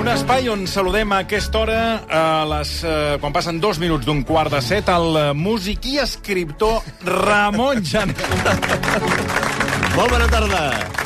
[0.00, 4.22] Un espai on saludem a aquesta hora, a les, eh, quan passen dos minuts d'un
[4.24, 9.69] quart de set, el eh, músic i escriptor Ramon Janel.
[10.00, 10.60] Molt bona tarda.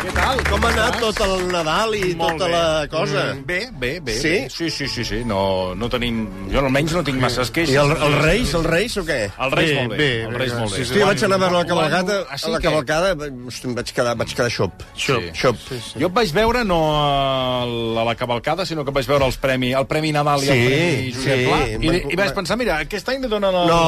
[0.05, 0.41] Què tal?
[0.47, 2.53] Com ha anat tot el Nadal i Molt tota bé.
[2.55, 3.23] la cosa?
[3.34, 4.15] Mm, Bé, bé, bé.
[4.20, 4.29] Sí?
[4.29, 4.51] bé.
[4.53, 5.19] Sí, sí, sí, sí.
[5.27, 6.20] No, no tenim...
[6.53, 7.73] Jo almenys no tinc masses queixes.
[7.75, 9.17] I el, els Reis, els Reis o què?
[9.34, 9.97] El Reis Bé, molt bé.
[9.98, 10.79] bé, el Reis bé, molt bé.
[10.79, 11.01] sí, sí.
[11.01, 13.11] Jo vaig anar a veure la cavalcada, Ah, sí, a la cavalcada,
[13.48, 14.84] hosti, em vaig quedar, vaig quedar xop.
[15.06, 15.27] Xop.
[15.42, 15.56] Xop.
[15.98, 19.89] Jo et vaig veure no a la cavalcada, sinó que vaig veure els premi, el
[19.91, 21.48] Premi Nadal i el Sí, Premi Josep sí.
[21.48, 21.59] Pla.
[21.98, 23.67] I, I vaig pensar, mira, aquest any li donen el...
[23.67, 23.81] No,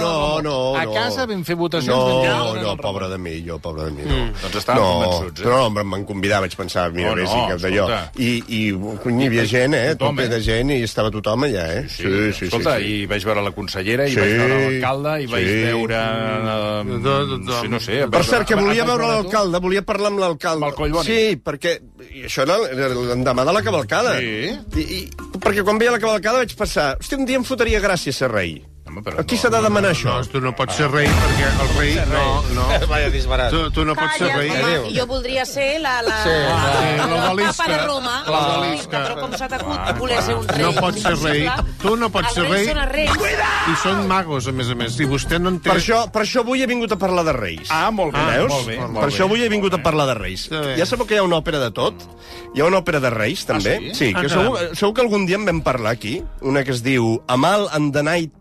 [0.00, 0.96] no, el- no, A no.
[0.96, 1.92] casa vam fer votacions.
[1.92, 4.24] No, no, pobre de mi, jo, pobre de mi, no.
[4.46, 5.46] Doncs estàvem no, convençuts, eh?
[5.46, 7.86] Però no, em van convidar, vaig pensar, mira, No, bé, no, sí que d'allò.
[8.16, 10.30] I, i hi havia gent, eh, Tothom, tope eh?
[10.32, 11.82] de gent, i estava tothom allà, eh?
[11.90, 12.92] Sí, sí, Escolta, sí.
[12.92, 15.58] i vaig veure la consellera, i Sí, vaig veure l'alcalde, i vaig sí.
[15.66, 16.04] veure...
[16.52, 18.00] Eh, sí, no sé...
[18.12, 20.62] Per cert, que volia vaig veure l'alcalde, volia parlar amb l'alcalde.
[20.62, 21.10] Amb el Collboni.
[21.10, 22.60] Sí, perquè i això era
[22.94, 24.16] l'endemà de la cavalcada.
[24.22, 24.54] Sí.
[24.80, 25.02] I, i,
[25.42, 28.58] perquè quan veia la cavalcada vaig pensar, hòstia, un dia em fotria gràcia ser rei.
[28.96, 30.14] Home, però A qui no, s'ha de demanar això?
[30.16, 31.90] No, tu no pots ser rei, perquè el rei...
[32.08, 32.22] No,
[32.56, 32.64] no.
[32.92, 33.50] Vaya disbarat.
[33.52, 34.48] Tu, tu no pots ser rei.
[34.48, 35.98] home, jo voldria ser la...
[36.06, 37.52] la, Sí, la, sí, la, l'obelisca.
[37.58, 38.14] papa de Roma.
[38.30, 39.02] L'obelisca.
[39.04, 40.62] Però com s'ha t'acut voler ser un rei?
[40.64, 41.44] No pots ser rei.
[41.82, 42.64] Tu no pots ser Els rei.
[42.64, 43.46] reis són els reis.
[43.66, 44.96] I són magos, a més a més.
[45.02, 45.68] I vostè no en té...
[45.70, 47.68] Per això, per això avui he vingut a parlar de reis.
[47.74, 48.24] Ah, molt bé.
[48.32, 48.50] Veus?
[48.54, 50.46] molt bé, per això avui he vingut a parlar de reis.
[50.80, 52.06] Ja sabeu que hi ha una òpera de tot?
[52.56, 53.76] Hi ha una òpera de reis, també?
[53.92, 53.94] sí?
[54.06, 54.54] Sí, Ah, que caram.
[54.56, 56.16] segur, segur que algun dia en vam parlar aquí.
[56.46, 58.32] Una que es diu Amal and the Night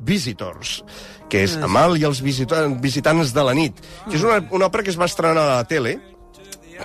[0.53, 0.83] Visitors
[1.29, 4.86] que és Amal i els visita visitants de la nit, que és una, una òpera
[4.86, 5.97] que es va estrenar a la tele,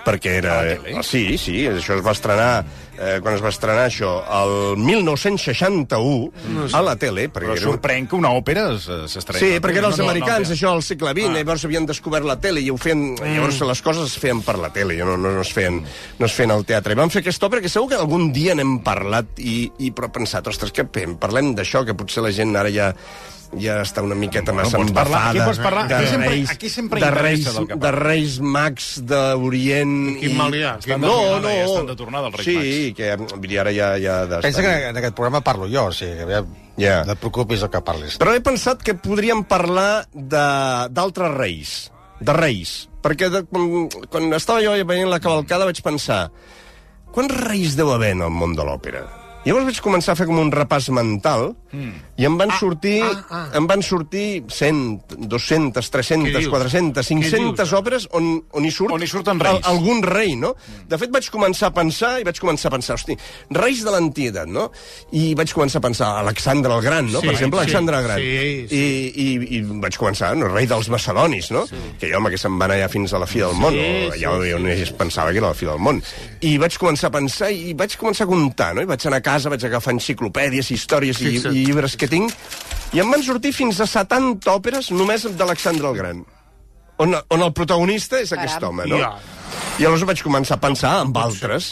[0.05, 0.61] perquè era...
[1.05, 2.65] Sí, sí, això es va estrenar...
[3.01, 8.05] Eh, quan es va estrenar això, el 1961, a la tele, perquè Però era, sorprèn
[8.11, 9.41] que una òpera es- s'estreni.
[9.41, 11.39] Sí, perquè eren els No, no, americans, no, això, al segle XX, ah.
[11.39, 13.15] llavors havien descobert la tele i ho feien...
[13.15, 13.39] Mm.
[13.39, 15.81] Llavors les coses es feien per la tele, no, no, no, es feien,
[16.19, 16.93] no es feien al teatre.
[16.93, 20.13] I vam fer aquesta obra que segur que algun dia n'hem parlat i, i però
[20.13, 21.17] pensat, ostres, què fem?
[21.23, 22.93] Parlem d'això, que potser la gent ara ja
[23.59, 25.31] ja està una miqueta massa parlar- embafada.
[25.31, 28.89] aquí pots parlar- de aquí sempre- reis, aquí sempre de reis, que de reis mags
[29.05, 30.19] d'Orient...
[30.21, 30.77] Quin mal hi ha?
[30.79, 31.49] Estan No, no.
[31.49, 32.97] ja estan de tornada els reis sí, mags.
[32.97, 33.89] que vull dir, ara ja...
[33.99, 36.47] ja Pensa que en aquest programa parlo jo, o sigui, que aviam,
[36.81, 37.03] Ja.
[37.05, 38.17] no et preocupis el que parlis.
[38.23, 41.75] Però he pensat que podríem parlar de- d'altres reis,
[42.21, 42.89] de reis.
[43.03, 46.31] Perquè de, quan, quan estava jo veient la cavalcada vaig pensar
[47.11, 49.03] quants reis deu haver en el món de l'òpera?
[49.45, 51.93] Llavors vaig començar a fer com un repàs mental mm.
[52.21, 53.43] i em van sortir ah, ah.
[53.59, 56.51] em van sortir 100, 200, 300, Què dius?
[56.53, 57.73] 400, 500 dius?
[57.81, 59.61] òperes on, on hi surt On hi surten reis.
[59.63, 60.55] al- algun rei, no?
[60.89, 63.17] De fet, vaig començar a pensar i vaig començar a pensar, hosti,
[63.55, 64.69] reis de l'antiguitat, no?
[65.13, 67.21] I vaig començar a pensar Alexandre el Gran, no?
[67.21, 68.19] Sí, per exemple, sí, Alexandre el Gran.
[68.19, 68.81] sí, sí.
[68.81, 71.67] I, i, i vaig començar, no, rei dels macedonis, no?
[71.71, 71.77] Sí.
[72.01, 74.13] Que jo, home, que se'n van allà fins a la fi del món, Sí, o
[74.13, 76.03] sí, allà sí, on es pensava que era la fi del món.
[76.47, 78.83] I vaig començar a pensar i vaig començar a comptar, no?
[78.83, 82.33] I vaig anar a casa, vaig agafar enciclopèdies, històries i, i llibres que tinc,
[82.93, 86.25] i em van sortir fins a 70 òperes només d'Alexandre el Gran.
[87.01, 88.75] On, on el protagonista és aquest Caram.
[88.75, 88.99] home, no?
[89.01, 89.15] Ja.
[89.81, 91.71] I aleshores vaig començar a pensar en altres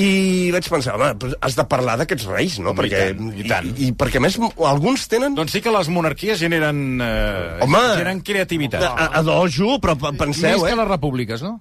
[0.00, 2.70] i vaig pensar, home, has de parlar d'aquests reis, no?
[2.72, 3.66] Home, perquè, i tant, i tant.
[3.76, 7.82] I, i perquè a més alguns tenen Doncs sí que les monarquies generen, eh, Home!
[7.92, 8.86] generen creativitat.
[8.88, 10.80] a, a dojo, però pe- penseu, Més que eh?
[10.80, 11.58] les repúbliques, no?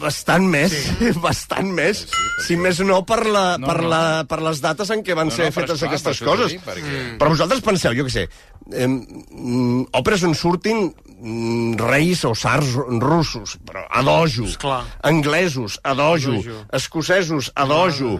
[0.00, 1.10] Bastant més, sí.
[1.26, 2.04] bastant més.
[2.06, 3.90] Sí, sí, si més no per, la, No, per, no.
[3.92, 6.54] la, per les dates en què van No, ser no, fetes esclar, aquestes coses.
[6.56, 8.24] dic, perquè- Però vosaltres penseu, jo què sé,
[8.72, 10.86] eh, mm, òperes on surtin
[11.20, 12.72] mm, reis o sars
[13.02, 14.82] russos, però a dojo, Esclar.
[15.04, 16.58] anglesos, a dojo, A dojo.
[16.72, 18.14] escocesos, a dojo,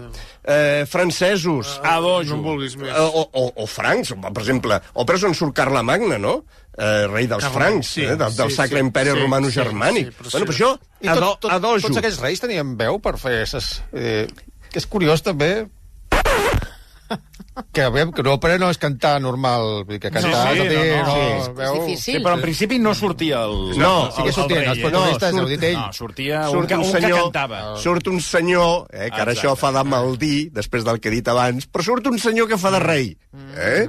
[0.44, 2.37] eh, francesos, A dojo.
[2.37, 2.91] No vulguis més.
[2.93, 6.43] Eh, o, o, o francs, per exemple, òperes on surt Carla Magna, no?
[6.78, 10.06] Eh, rei dels francs, sí, eh, del, del sí, Sacre sí, Imperi sí, Romano-Germànic.
[10.06, 10.46] sí, sí, però bueno, sí.
[10.46, 10.70] per això,
[11.00, 11.87] I tot, tot, a dojo.
[11.88, 13.43] tots aquells reis tenien veu per fer...
[13.50, 14.26] Ses, eh,
[14.70, 15.67] que és curiós, també,
[17.75, 20.31] que, veiem que l'òpera no és cantar normal, vull dir que cantar...
[20.55, 21.52] sí, tot i- no, no, no, sí.
[21.58, 21.75] veu...
[21.75, 22.14] És difícil.
[22.14, 23.56] Sí, però en principi no sortia el...
[23.81, 25.76] No, sí que sortien, els protagonistes, no, dit ell.
[25.81, 27.61] No, sortia un, Surt que, un, un que senyor, cantava.
[27.82, 29.49] surt un senyor, eh, que ara Exacte.
[29.50, 32.61] això fa de maldir, després del que he dit abans, però surt un senyor que
[32.62, 33.12] fa de rei.
[33.58, 33.84] Eh?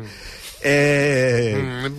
[0.62, 1.90] Eh, eh,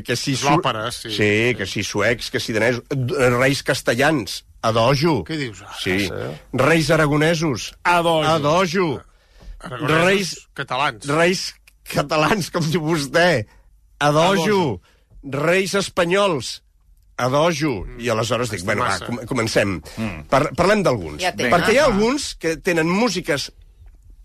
[0.00, 0.34] que si...
[0.36, 1.10] su- L'òpera, sí.
[1.12, 5.24] Sí, que si suecs, que si danesos, eh, reis castellans, Adojo.
[5.28, 5.60] Què dius?
[5.66, 6.08] Ah, Sí.
[6.54, 7.72] Reis aragonesos.
[7.82, 8.28] Adojo.
[8.30, 8.88] Adojo.
[9.60, 11.06] Aragonesos Reis- catalans.
[11.10, 11.40] Reis
[11.92, 13.44] catalans, com diu vostè.
[13.98, 14.80] Adojo.
[15.22, 16.60] Reis espanyols.
[17.22, 17.84] Adojo.
[18.00, 19.76] I aleshores dic, bueno, va, com comencem.
[20.30, 21.20] Par parlem d'alguns.
[21.22, 21.34] Ja.
[21.36, 23.50] Perquè hi ha alguns que tenen músiques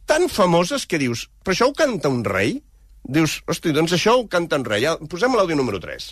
[0.07, 2.61] tan famoses que dius, però això ho canta un rei?
[3.07, 4.83] Dius, hosti, doncs això ho canta un rei.
[4.83, 6.09] Ja, posem l'àudio número 3.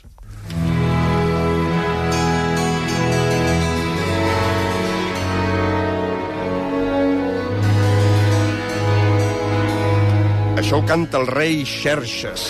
[10.55, 12.45] Això ho canta el rei Xerxes,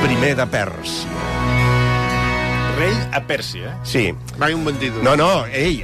[0.00, 1.26] primer de Pèrsia.
[2.78, 3.74] Rei a Pèrsia.
[3.84, 4.06] Sí.
[4.40, 5.02] Vai un bandido.
[5.04, 5.82] No, no, ei,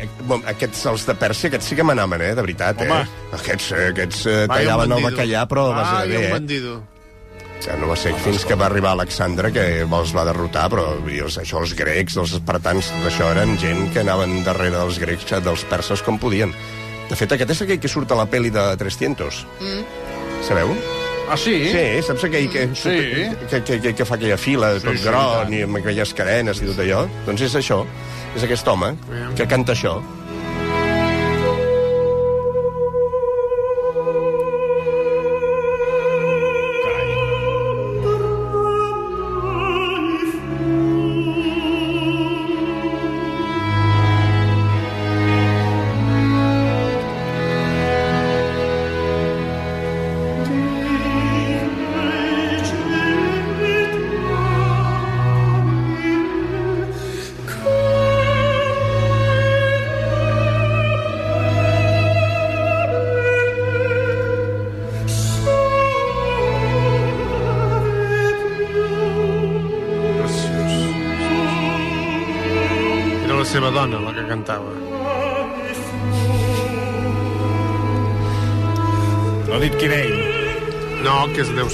[0.49, 3.03] aquests, els de Pèrsia, aquests sí que manaven, eh, de veritat, Home.
[3.03, 3.33] eh?
[3.37, 6.33] Aquests, eh, aquests eh, un tallaven el bacallà, però vas a Vai bé, un eh?
[6.39, 6.77] bandido.
[7.65, 11.23] Ja no va ser fins que va arribar Alexandre que els va derrotar, però i
[11.25, 15.25] els, això els grecs, els espartans, tot això eren gent que anaven darrere dels grecs,
[15.43, 16.53] dels perses com podien.
[17.09, 19.41] De fet, aquest és aquell que surt a la pel·li de 300.
[19.63, 19.83] Mm.
[20.47, 20.75] Sabeu?
[21.31, 21.55] Ah, sí?
[21.73, 22.93] Sí, saps aquell que, Sí.
[23.51, 25.55] que, que, que, que fa aquella fila tot sí, gron i tant.
[25.59, 27.01] i amb aquelles cadenes i tot allò?
[27.27, 27.81] Doncs és això,
[28.37, 28.93] és aquest home
[29.35, 29.97] que canta això.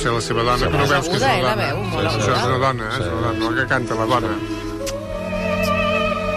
[0.03, 2.11] Ser la seva dona, que no veus que és una eh, la dona.
[2.13, 2.99] Això és una dona, eh?
[2.99, 4.35] és una dona, la que canta, la dona.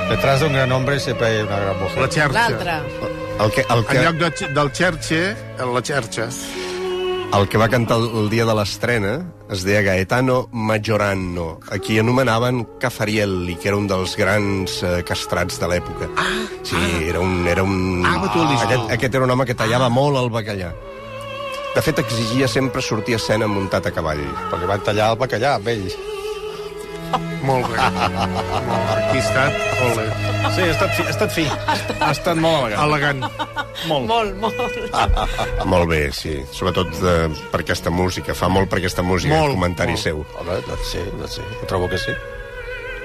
[0.09, 2.01] Detrás de un gran hombre siempre hay una gran mujer.
[2.01, 2.50] La xerxa.
[2.50, 2.73] L'altre.
[3.44, 6.29] El que, el En que, lloc de, del xerxe, la xerxa.
[7.35, 9.15] el que va cantar el, el dia de l'estrena
[9.51, 15.59] es deia Gaetano Majorano, a qui anomenaven Cafarielli, que era un dels grans eh, castrats
[15.59, 16.07] de l'època.
[16.15, 16.29] Ah,
[16.63, 16.77] sí,
[17.09, 17.45] era un...
[17.47, 20.71] Era un Ah, aquest, aquest era un home que tallava molt el bacallà.
[21.75, 24.22] De fet, exigia sempre sortir a escena muntat a cavall.
[24.51, 25.89] Perquè van tallar el bacallà amb ell.
[27.45, 27.77] Molt bé.
[27.77, 30.06] Aquí ha estat, ole,
[30.56, 31.04] Sí, ha estat fi.
[31.04, 31.44] Ha estat, fi.
[32.00, 33.25] Ha estat molt elegant.
[33.25, 33.60] elegant.
[33.89, 34.07] Molt.
[34.07, 35.68] Molt, molt.
[35.68, 36.38] Molt bé, sí.
[36.56, 38.33] Sobretot eh, per aquesta música.
[38.33, 40.04] Fa molt per aquesta música, Molt, el comentari molt.
[40.04, 40.24] seu.
[40.39, 40.57] Home,
[40.88, 41.45] sí, doncs sí.
[41.62, 42.16] Ho trobo que sí.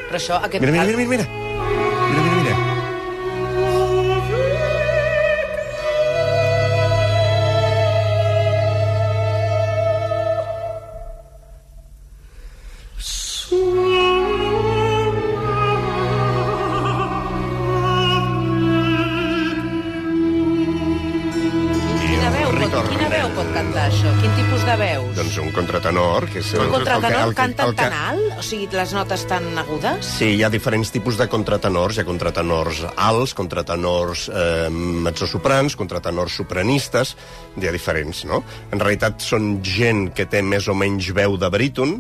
[0.08, 0.62] Però això, aquest...
[0.64, 1.26] Mira, mira, mira, mira.
[1.26, 1.50] Mira,
[26.32, 26.53] que és...
[26.55, 28.38] Un contratenor el que- canta el que- tan alt?
[28.38, 30.06] O sigui, les notes tan agudes?
[30.19, 31.99] Sí, hi ha diferents tipus de contratenors.
[31.99, 37.17] Hi ha contratenors alts, contratenors eh, mezzosoprans, contratenors sopranistes,
[37.61, 38.43] hi ha diferents, no?
[38.72, 41.99] En realitat són gent que té més o menys veu de baríton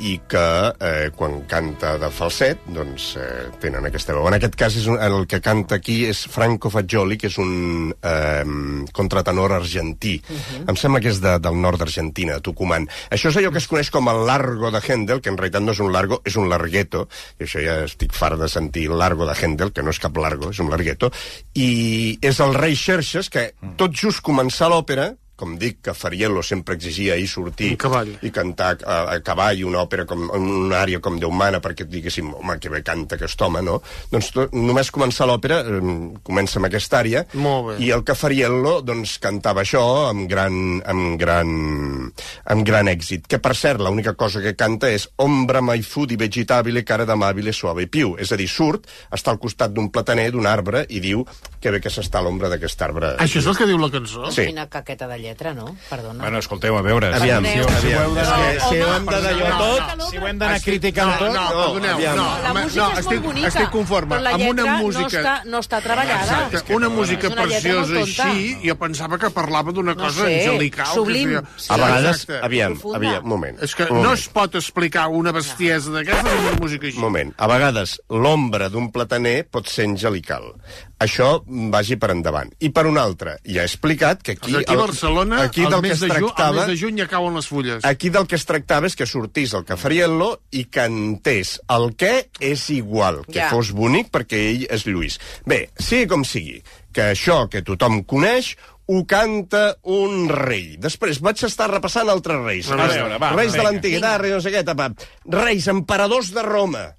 [0.00, 0.46] i que
[0.80, 4.26] eh, quan canta de falset doncs eh, tenen aquesta veu.
[4.28, 7.92] En aquest cas és un, el que canta aquí és Franco Fagioli, que és un
[7.96, 8.44] eh,
[8.96, 10.16] contratenor argentí.
[10.22, 10.64] Uh -huh.
[10.70, 12.88] Em sembla que és de, del nord d'Argentina, de Tucumán.
[13.10, 15.72] Això és allò que es coneix com el largo de Händel, que en realitat no
[15.72, 19.34] és un largo, és un largueto, i això ja estic fart de sentir largo de
[19.34, 21.10] Händel, que no és cap largo, és un largueto,
[21.54, 26.76] i és el rei Xerxes que tot just començar l'òpera com dic, que Fariello sempre
[26.76, 27.72] exigia ahir sortir
[28.24, 32.32] i cantar a, a cavall una òpera com una àrea com Déu mana perquè diguéssim,
[32.36, 33.78] home, que bé canta aquest home, no?
[34.12, 35.80] Doncs to, només començar l'òpera eh,
[36.26, 37.24] comença amb aquesta àrea
[37.82, 41.50] i el Cafariello doncs cantava això amb gran, amb gran,
[42.52, 43.26] amb gran èxit.
[43.30, 47.86] Que, per cert, l'única cosa que canta és ombra mai di vegetabile cara d'amabile suave
[47.86, 48.16] piu.
[48.18, 51.24] És a dir, surt, està al costat d'un plataner, d'un arbre, i diu
[51.66, 53.08] que que bé que s'està a l'ombra d'aquest arbre.
[53.18, 54.28] Això és el que diu la cançó?
[54.30, 54.44] Sí.
[54.46, 55.72] Quina caqueta de lletra, no?
[55.90, 56.22] Perdona.
[56.22, 57.08] Bueno, escolteu, a veure...
[57.16, 57.66] Aviam, si, si, ho
[58.14, 59.96] d'anar- que si ho hem de d'allò no, tot...
[59.98, 61.32] no, si ho hem d'anar criticant no, tot...
[61.34, 62.16] no, No, perdoneu, aviam.
[62.20, 64.12] no, La música no, és estic, molt bonica, estic conforme.
[64.14, 65.02] però la amb una lletra música...
[65.02, 66.38] no està, no està treballada.
[66.46, 68.28] Exacte, una música És una lletra molt preciosa tonta.
[68.30, 70.94] així, jo pensava que parlava d'una No cosa sé, angelical.
[70.94, 71.34] sublim.
[71.34, 71.42] Que.
[71.74, 73.58] A vegades, aviam, aviam, un moment.
[73.66, 76.96] És que no es pot explicar una bestiesa d'aquesta amb una música així.
[77.02, 77.34] Un moment.
[77.42, 80.52] A vegades, l'ombra d'un plataner pot ser angelical.
[80.98, 82.48] Això vagi per endavant.
[82.64, 84.54] I per un altre, ja he explicat que aquí...
[84.56, 86.76] Aquí, a Barcelona, aquí al del que mes, es de ju, al tractava, mes de
[86.80, 87.84] juny ja cauen les fulles.
[87.84, 92.64] Aquí del que es tractava és que sortís el Cafariello i cantés el què és
[92.72, 93.50] igual, que Ja.
[93.52, 95.20] fos bonic perquè ell és Lluís.
[95.44, 96.62] Bé, sigui com sigui,
[96.96, 98.54] que això que tothom coneix
[98.88, 100.76] ho canta un rei.
[100.80, 102.70] Després vaig estar repassant altres reis.
[102.70, 103.68] A veure, va, reis de vinga.
[103.70, 104.92] l'antiguitat, reis no sé què, tapa.
[105.26, 106.95] Reis, emperadors de Roma.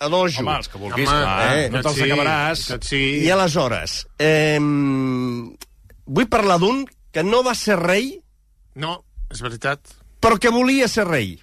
[0.00, 0.40] A dojo.
[0.44, 2.60] Home, els que vulguis, Home, clar, eh, no te'ls sí, acabaràs.
[2.86, 3.00] sí.
[3.26, 4.58] I aleshores, eh,
[6.06, 8.12] vull parlar d'un que no va ser rei,
[8.78, 9.80] No, és veritat.
[10.20, 11.40] però que volia ser rei.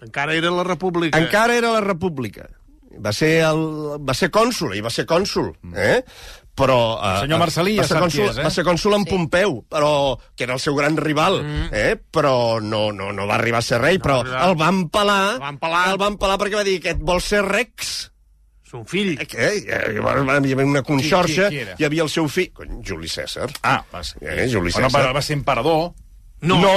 [0.00, 1.18] Encara era la república.
[1.18, 2.48] Encara era la república.
[3.00, 3.60] Va ser, el,
[4.04, 6.02] va ser cònsul, i va ser cònsul, eh?
[6.60, 6.76] Però...
[7.00, 8.44] Eh, El senyor Marcelí va ja ser sap cònsul, qui és, eh?
[8.46, 9.92] Va ser cònsul en Pompeu, però,
[10.36, 11.40] que era el seu gran rival,
[11.72, 11.96] eh?
[12.12, 14.44] Però no, no, no va arribar a ser rei, però arribar.
[14.50, 15.82] el van pelar, El van pelar.
[15.94, 18.10] el van pelar perquè va dir que vol ser rex.
[18.70, 19.16] Son fill.
[19.18, 19.46] Eh, Què?
[19.66, 21.72] Hi havia una conxorxa, qui era?
[21.80, 22.52] hi havia el seu fill...
[22.86, 23.48] Juli César.
[23.66, 24.20] Ah, va ser.
[24.22, 25.00] Eh, Juli Bueno, César.
[25.00, 25.88] però va ser emperador.
[26.42, 26.56] No!
[26.60, 26.72] No!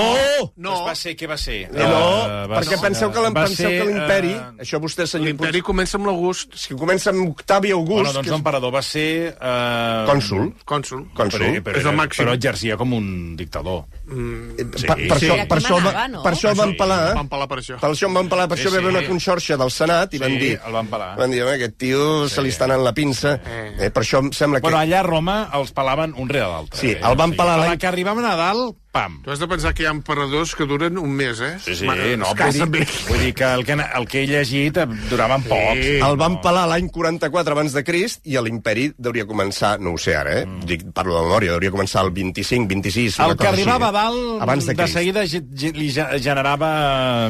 [0.58, 0.70] No!
[0.74, 1.62] Doncs va ser, què va ser?
[1.70, 4.32] Eh, no, Eh, va perquè ser- penseu que, l'imperi...
[4.34, 6.54] eh, Això vostè, senyor L'imperi comença amb l'August.
[6.68, 9.38] Que comença amb Octavi August, Bueno, doncs que és l'emperador va ser...
[9.40, 10.54] Eh, cònsul.
[10.66, 11.06] Cònsul.
[11.16, 11.40] Cònsul.
[11.40, 12.26] Però, però, És el màxim.
[12.26, 13.86] però exercia com un dictador.
[14.04, 14.86] Sí, Sí.
[14.88, 15.28] per, per, Sí.
[15.30, 16.24] això, per, això, manava, va, no?
[16.24, 16.76] per això el van Sí.
[16.78, 17.14] pelar, eh?
[17.16, 17.80] Van pelar per això.
[17.80, 18.98] Per això em van pelar, per Sí, això va haver sí.
[18.98, 20.60] una conxorxa del Senat i van Sí, dir...
[20.66, 21.18] el van pelar.
[21.18, 23.40] Van dir, home, aquest tio se li està anant la pinça.
[23.80, 24.64] Eh, per això em sembla que...
[24.68, 26.80] Bueno, allà a Roma els pelaven un rere l'altre.
[26.80, 27.00] Sí, eh?
[27.02, 29.16] el van pelar A la que arribaven a dalt, pam.
[29.26, 31.56] Tu has de pensar que hi ha emperadors que duren un mes, eh?
[31.64, 34.78] Sí, sí, Ma- no, vull dir, vull dir que el que, el que he llegit
[34.78, 35.80] eh, duraven poc.
[35.82, 35.96] Sí.
[36.06, 40.14] El van pelar l'any 44 abans de Crist i l'imperi hauria començar, no ho sé
[40.20, 40.46] ara, eh?
[40.46, 40.68] Mm.
[40.70, 44.04] Dic, parlo de memòria, hauria començar el 25, 26, una El que arribava així, eh?
[44.04, 46.70] dalt, abans de, de seguida ge- ge- li ge- generava...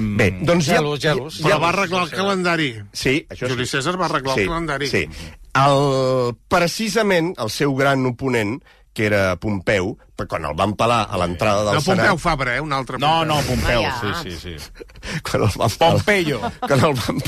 [0.02, 0.78] mm, Bé, doncs ja...
[0.82, 1.40] gelos, gelos.
[1.48, 2.70] Però va arreglar el calendari.
[2.92, 3.66] Sí, això Juli.
[3.72, 4.92] César va arreglar sí, el calendari.
[4.92, 5.08] Sí.
[5.54, 8.58] El, precisament el seu gran oponent,
[8.94, 12.20] que era Pompeu, però quan el van pelar a l'entrada del No, Pompeu Senat...
[12.22, 12.62] Fabra, eh?
[12.62, 13.26] Un altre No, Pompeu.
[13.34, 14.22] no, Pompeu, Ah, ja.
[14.24, 15.20] sí, sí, sí.
[15.26, 16.40] Quan el van pelar, Pompeyo.
[16.62, 17.24] quan el van,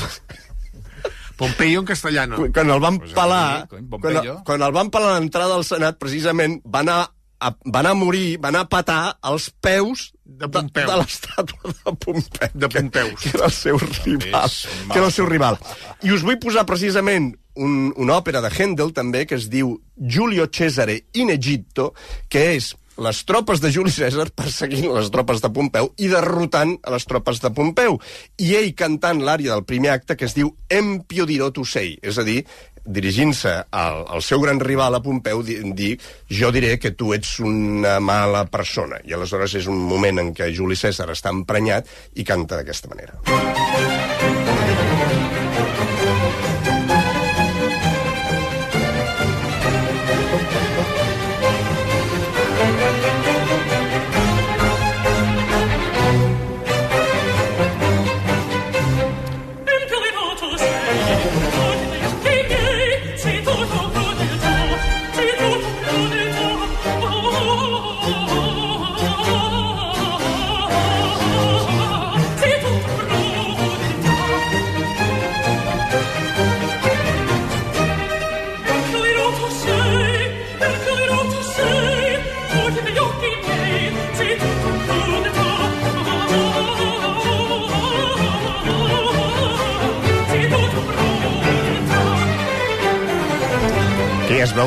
[1.36, 2.36] Pompeyo en castellano.
[2.54, 4.42] quan el van pelar, quan, Pompeyo.
[4.44, 7.00] quan el van pelar a l'entrada del Senat, precisament va anar
[7.38, 10.86] a, va anar a morir, va anar a patar als peus De Pompeu.
[10.86, 12.48] de, de l'estàtua de Pompeu.
[12.54, 13.20] De Pompeus.
[13.20, 14.50] Que, que era el seu rival.
[14.92, 15.58] Que era el seu rival.
[16.02, 20.48] I us vull posar precisament un, una òpera de Handel, també, que es diu Giulio
[20.52, 21.92] Cesare in Egitto,
[22.28, 26.94] que és les tropes de Juli César perseguint les tropes de Pompeu i derrotant a
[26.94, 27.98] les tropes de Pompeu.
[28.40, 32.16] I ell cantant l'àrea del primer acte que es diu Empio dirò tu sei, és
[32.16, 32.40] a dir,
[32.86, 35.92] dirigint-se al, al seu gran rival a Pompeu, di, dir,
[36.30, 39.02] jo diré que tu ets una mala persona.
[39.04, 43.95] I aleshores és un moment en què Juli César està emprenyat i canta d'aquesta manera.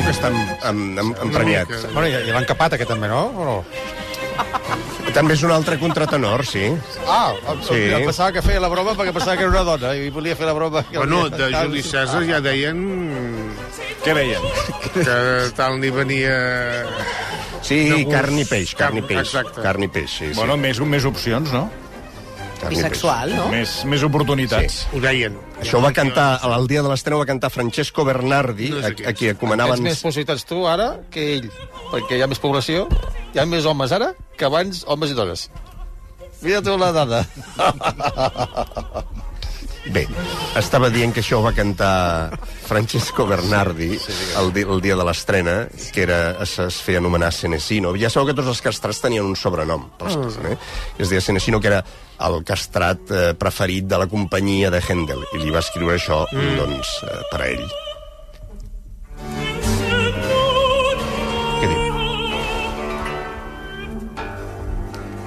[0.00, 0.38] Veu que està em,
[0.70, 1.68] em, em, emprenyat.
[1.92, 3.26] Bueno, i, i l'han capat, aquest també, no?
[3.36, 3.58] O no?
[5.12, 6.68] També és un altre contratenor, sí.
[7.06, 7.32] Ah,
[7.66, 7.80] Sí.
[8.04, 10.54] pensava que feia la broma perquè pensava que era una dona i volia fer la
[10.54, 10.84] broma.
[10.94, 12.78] Bueno, de Juli César ja deien
[14.04, 14.40] Què veien?
[14.94, 16.86] que tal ni venia...
[17.60, 19.18] Sí, carn i peix, carn i peix.
[19.26, 19.60] exacte.
[19.60, 20.28] Carn i peix, sí.
[20.30, 20.34] sí.
[20.38, 21.66] Bueno, més, més opcions, no?
[22.68, 23.46] Bisexual, no?
[23.52, 24.82] Més, més oportunitats.
[24.92, 25.38] Ho deien.
[25.62, 28.90] Això ho va cantar, al dia de l'estrena ho va cantar Francesco Bernardi, No a,
[28.92, 29.06] aquí.
[29.08, 29.78] a qui comanaven...
[29.80, 31.48] Tens més possibilitats tu ara que ell,
[31.92, 32.86] perquè hi ha més població,
[33.32, 35.48] hi ha més homes ara que abans homes i dones.
[36.42, 37.24] Mira tu la dada.
[39.90, 40.04] Bé,
[40.60, 42.36] estava dient que això ho va cantar
[42.68, 43.88] Francesco Bernardi
[44.38, 45.54] el, di el dia de l'estrena,
[45.94, 47.94] que era, es, es feia anomenar Senesino.
[47.98, 49.88] Ja sabeu que tots els castrats tenien un sobrenom.
[49.98, 50.58] Pels, eh?
[51.00, 51.80] Es deia Senesino, que era
[52.26, 56.56] el castrat eh, preferit de la companyia de Händel, i li va escriure això, mm.
[56.60, 57.68] doncs, eh, per a ell.
[61.60, 61.82] Què diu?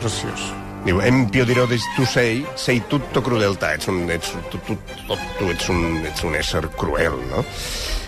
[0.03, 0.51] Preciós.
[0.83, 3.71] Diu, empio dirò de tu sei, sei tutto crudeltà.
[3.77, 4.75] Ets un, ets, tu, tu,
[5.07, 7.45] tu, tu ets, un, ets un ésser cruel, no?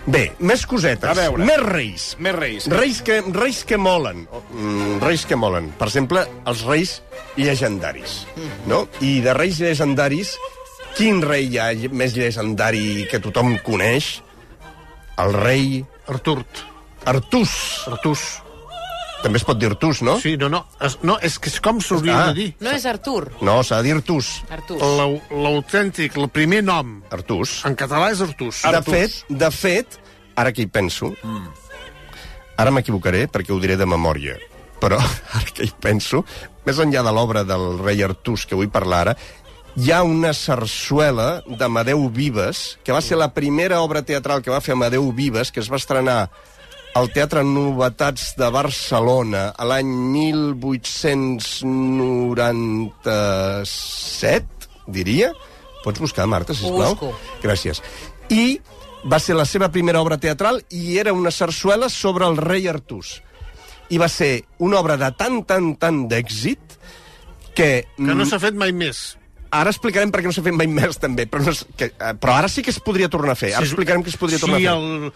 [0.05, 1.09] Bé, més cosetes.
[1.09, 1.45] A veure.
[1.47, 2.03] Més reis.
[2.21, 2.67] Més reis.
[2.69, 4.27] Reis que, reis que molen.
[4.53, 5.71] Mm, reis que molen.
[5.79, 6.99] Per exemple, els reis
[7.39, 8.21] llegendaris.
[8.69, 8.85] No?
[9.01, 10.35] I de reis llegendaris,
[10.95, 14.19] quin rei hi ha més llegendari que tothom coneix?
[15.19, 16.61] El rei Arturt.
[17.05, 17.51] Artús.
[17.89, 18.44] Artús.
[19.25, 20.19] També es pot dir Artús, no?
[20.21, 20.59] Sí, no, no.
[20.85, 22.25] Es, no, és que és com s'hauria Ah.
[22.27, 22.47] de dir.
[22.61, 23.31] No és Artur.
[23.41, 24.43] No, s'ha de dir Artús.
[24.53, 24.77] Artur.
[24.77, 27.63] L'au- L'autèntic, el primer nom Artús.
[27.65, 28.61] en català és Artús.
[28.61, 29.97] De fet, de fet,
[30.35, 31.15] ara que hi penso,
[32.57, 34.37] ara m'equivocaré perquè ho diré de memòria,
[34.79, 34.99] però
[35.37, 36.23] ara que hi penso,
[36.65, 39.17] més enllà de l'obra del rei Artús que vull parlar ara,
[39.75, 44.61] hi ha una sarsuela d'Amadeu Vives, que va ser la primera obra teatral que va
[44.61, 46.29] fer Amadeu Vives, que es va estrenar
[46.95, 49.89] al Teatre Novetats de Barcelona a l'any
[53.05, 55.31] 1897, diria.
[55.83, 56.95] Pots buscar, Marta, sisplau?
[56.95, 57.11] busco.
[57.43, 57.81] Gràcies.
[58.33, 58.59] I
[59.05, 63.19] va ser la seva primera obra teatral i era una sarsuela sobre el rei Artús.
[63.93, 66.59] I va ser una obra de tan, tan, tan d'èxit
[67.55, 67.85] que...
[67.95, 69.17] Que no mm, s'ha fet mai més.
[69.53, 72.13] Ara explicarem per què no s'ha fet mai més, també, però, no, és- que, eh,
[72.19, 73.53] però ara sí que es podria tornar a fer.
[73.53, 74.79] Ara Si- explicarem que es podria tornar si a fer.
[74.81, 75.13] el,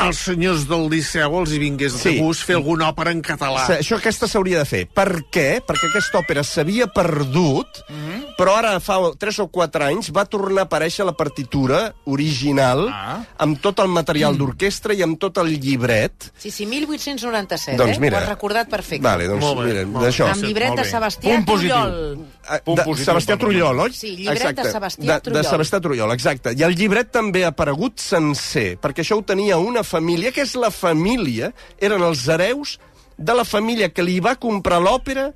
[0.00, 2.14] als senyors del Liceu els hi vingués Sí.
[2.16, 3.66] de gust fer alguna òpera en català.
[3.78, 4.86] Això aquesta s'hauria de fer.
[4.88, 5.60] Per què?
[5.66, 8.34] Perquè aquesta òpera s'havia perdut, Mhm.
[8.38, 13.24] però ara fa 3 o 4 anys va tornar a aparèixer la partitura original Ah.
[13.38, 16.32] amb tot el material d'orquestra i amb tot el llibret.
[16.38, 18.00] Sí, sí, 1897, Doncs eh?
[18.00, 18.18] mira.
[18.18, 19.02] Ho has recordat perfecte.
[19.02, 20.30] Vale, doncs Molt bé, mira, d'això.
[20.32, 20.84] Amb llibret de.
[20.84, 21.74] Sebastià Punt positiu.
[21.74, 22.18] Trullol.
[22.50, 23.92] Eh, Punt de positiu Sebastià Trullol, oi?
[23.92, 25.42] Sí, llibret de Sebastià de, Trullol.
[25.42, 26.52] De Sebastià Trullol, exacte.
[26.56, 30.54] I el llibret també ha aparegut sencer, perquè això ho tenia una família, que és
[30.58, 31.50] la família,
[31.82, 32.78] eren els hereus
[33.18, 35.30] de la família que li va comprar l'òpera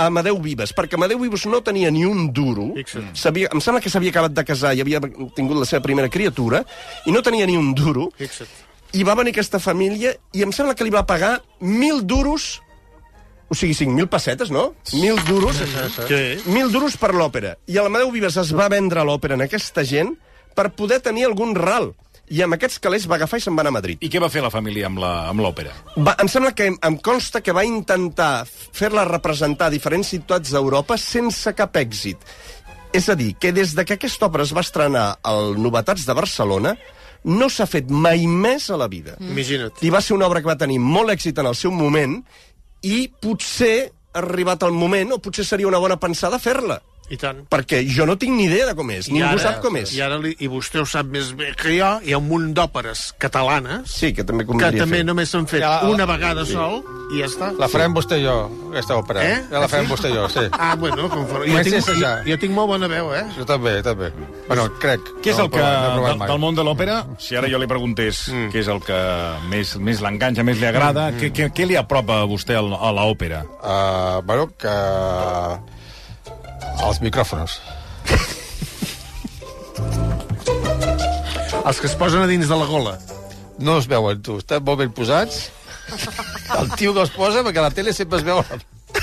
[0.00, 3.12] a Amadeu Vives, perquè Amadeu Vives no tenia ni un duro, Fixa't.
[3.20, 5.00] sabia, em sembla que s'havia acabat de casar i havia
[5.36, 6.62] tingut la seva primera criatura,
[7.04, 8.48] i no tenia ni un duro, Fixa't.
[8.96, 12.60] i va venir aquesta família i em sembla que li va pagar mil duros
[13.50, 14.76] o sigui, 5.000 pessetes, no?
[14.94, 15.56] 1.000 duros.
[15.58, 16.20] Sí.
[16.46, 17.56] 1.000 duros per l'òpera.
[17.66, 20.12] I l'Amadeu Vives es va vendre l'òpera en aquesta gent
[20.54, 21.88] per poder tenir algun ral.
[22.30, 23.98] I amb aquests calés va agafar i se'n va anar a Madrid.
[24.00, 25.72] I què va fer la família amb la- amb l'òpera?
[25.98, 30.96] Va, em sembla que em consta que va intentar fer-la representar a diferents ciutats d'Europa
[30.96, 32.18] sense cap èxit.
[32.92, 36.14] És a dir, que des de que aquesta obra es va estrenar al Novetats de
[36.14, 36.76] Barcelona,
[37.24, 39.16] no s'ha fet mai més a la vida.
[39.18, 39.30] Mm.
[39.34, 39.82] Imagina't.
[39.82, 42.22] I va ser una obra que va tenir molt èxit en el seu moment
[42.82, 46.80] i potser ha arribat el moment, o potser seria una bona pensada fer-la.
[47.10, 47.40] I tant.
[47.50, 49.08] Perquè jo no tinc ni idea de com és.
[49.08, 49.90] I Ningú ara- sap com és.
[49.96, 52.52] I, ara li, I vostè ho sap més bé que jo, hi ha un munt
[52.54, 55.04] d'òperes catalanes Sí, que també que també fer.
[55.04, 57.50] només s'han fet Ja, la- una vegada sol i ja està.
[57.58, 58.36] La farem vostè i jo,
[58.70, 59.24] aquesta òpera.
[59.26, 59.40] Eh?
[59.50, 59.92] Ja la farem Sí?
[59.92, 60.46] vostè i jo, sí.
[60.60, 61.40] Ah, bueno, com fa...
[61.44, 62.14] jo, tinc, a assajar.
[62.24, 63.24] jo, jo tinc molt bona veu, eh?
[63.36, 64.12] Jo també, també.
[64.46, 65.00] Bueno, crec.
[65.20, 67.66] Què és No el que, no del, del món de l'òpera, si ara jo li
[67.66, 68.50] preguntés Mm.
[68.52, 69.00] què és el que
[69.50, 73.42] més, més l'enganxa, més li agrada, què, què, què li apropa a vostè a l'òpera?
[73.58, 75.79] Uh, bueno, que...
[76.86, 77.60] Els micròfons.
[81.60, 82.96] Els que es posen a dins de la gola.
[83.60, 84.38] No es veuen, tu.
[84.40, 85.48] Estan molt ben posats.
[86.56, 88.40] El tio que els posa, perquè a la tele sempre es veu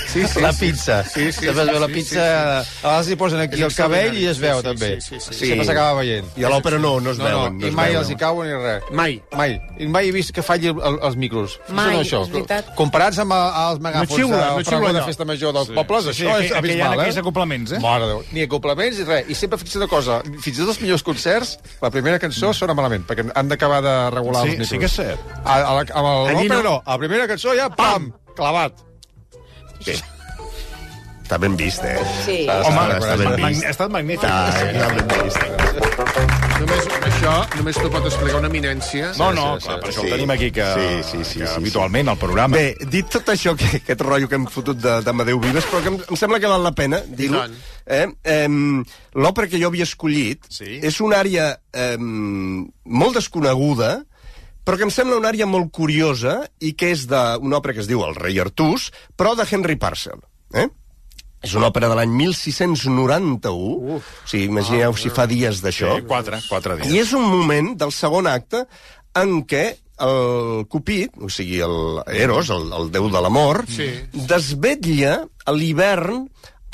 [0.07, 0.65] Sí, sí, la sí.
[0.65, 1.03] pizza.
[1.03, 2.23] Sí, sí, sempre es sí, veu la sí, pizza...
[2.59, 4.95] A vegades li posen aquí el cabell i es veu, extraordinari.
[4.95, 5.01] també.
[5.01, 5.49] Sí, sí, sí, sí.
[5.51, 6.29] Sempre s'acaba veient.
[6.39, 7.57] I a l'òpera no, no es No, veuen.
[7.59, 8.01] no, es i mai veuen.
[8.01, 8.83] els hi cauen ni res.
[8.91, 9.17] Mai.
[9.35, 9.57] Mai.
[9.83, 11.57] I mai he vist que falli el, el, els micros.
[11.69, 12.21] Mai, Són això.
[12.23, 12.71] és veritat.
[12.79, 16.05] Comparats amb el- els megàfons xiula, no del xiula pregó de festa major dels pobles,
[16.07, 17.01] Sí, això és que hi ha abismal, eh?
[17.03, 17.79] aquells acoplaments, eh?
[17.83, 18.23] Mare Déu.
[18.31, 19.29] Ni acoplaments ni res.
[19.29, 22.73] I sempre fixa't una cosa, fins i tot els millors concerts, la primera cançó sona
[22.73, 24.69] malament, perquè han d'acabar de regular Sí, els micros.
[24.69, 25.19] sí que és cert.
[25.43, 26.69] A, a la, amb l'òpera no.
[26.71, 26.81] no.
[26.85, 28.86] A la primera cançó ja, pam, clavat.
[29.85, 29.97] Bé.
[31.27, 31.97] Està ben vist, eh?
[32.23, 32.37] Sí.
[32.47, 33.63] Ah, Home, està ha ben estat, vist.
[33.67, 34.29] ha estat magnífic.
[34.31, 35.41] Ah, està ben vist.
[36.57, 39.09] Només, això només t'ho pot explicar una eminència.
[39.19, 39.81] No, no, sí, clar, sí.
[39.83, 40.07] per això Sí.
[40.07, 42.55] el tenim aquí, que, Sí, sí, sí, que sí, habitualment al programa.
[42.57, 45.89] Bé, dit tot això, que, aquest rotllo que hem fotut de- d'Amadeu Vives, però que
[45.89, 47.43] em, em sembla que val la pena dir-ho.
[47.85, 48.07] Eh?
[48.23, 48.47] Eh,
[49.13, 50.79] L'òpera que jo havia escollit Sí.
[50.81, 54.05] és una àrea eh, molt desconeguda,
[54.67, 57.87] però que em sembla una àrea molt curiosa i que és d'una òpera que es
[57.87, 60.19] diu El rei Artús, però de Henry Purcell.
[60.51, 60.67] Eh?
[61.47, 63.95] És una òpera de l'any 1691.
[63.95, 64.11] Uf.
[64.25, 65.93] O sigui, imagineu si fa dies d'això.
[65.95, 66.91] Sí, quatre, quatre dies.
[66.91, 68.65] I és un moment del segon acte
[69.15, 69.63] en què
[70.03, 73.87] el Cupid, o sigui, el Eros, el, el déu de l'amor, sí.
[74.27, 75.21] desvetlla
[75.55, 76.25] l'hivern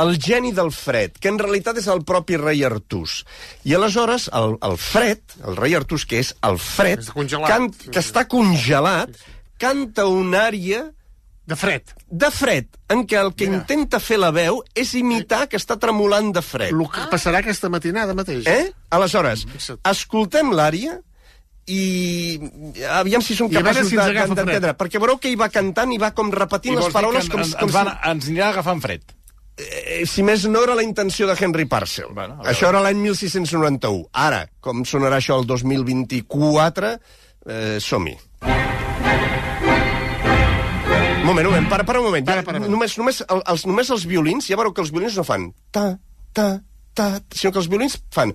[0.04, 3.22] el geni del fred, que en realitat és el propi rei Artús.
[3.66, 7.08] I aleshores el, el fred, el rei Artús, que és el fred,
[7.48, 9.16] can, que està congelat,
[9.62, 10.90] canta una ària
[11.46, 11.90] De fred.
[12.08, 16.30] de fred, en què el que intenta fer la veu és imitar que està tremolant
[16.36, 16.72] de fred.
[16.72, 18.48] El que passarà aquesta matinada mateix.
[18.48, 18.70] Eh?
[18.96, 19.82] Aleshores, Fixa't.
[19.92, 21.00] escoltem l'ària
[21.68, 22.40] i
[22.92, 26.12] aviam si som I capaços si d'entendre, perquè veureu que hi va cantant i va
[26.16, 28.82] com repetint les vols dir paraules que com, ens, com ens, van, ens anirà agafant
[28.84, 29.04] fred.
[29.58, 32.08] Si, eh, si més no era la intenció de Henry Parcel.
[32.14, 34.08] Bueno, això era l'any 1691.
[34.14, 36.94] Ara, com sonarà això el 2024,
[37.46, 38.18] eh, som-hi.
[41.24, 42.26] Un moment, un moment, para, para un moment.
[42.28, 42.70] Para, para, para.
[42.70, 45.86] Només, només, el, els, només els violins, ja veureu que els violins no fan ta,
[46.36, 46.48] ta,
[46.94, 48.34] ta, sinó que els violins fan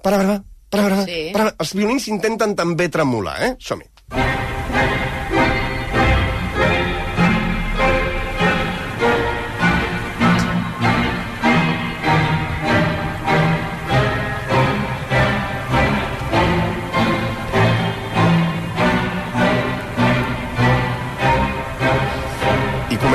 [0.00, 0.36] para, para,
[0.70, 1.18] para, para, Sí.
[1.34, 1.50] para.
[1.58, 3.56] Els violins intenten també tremolar, eh?
[3.58, 3.88] Som-hi.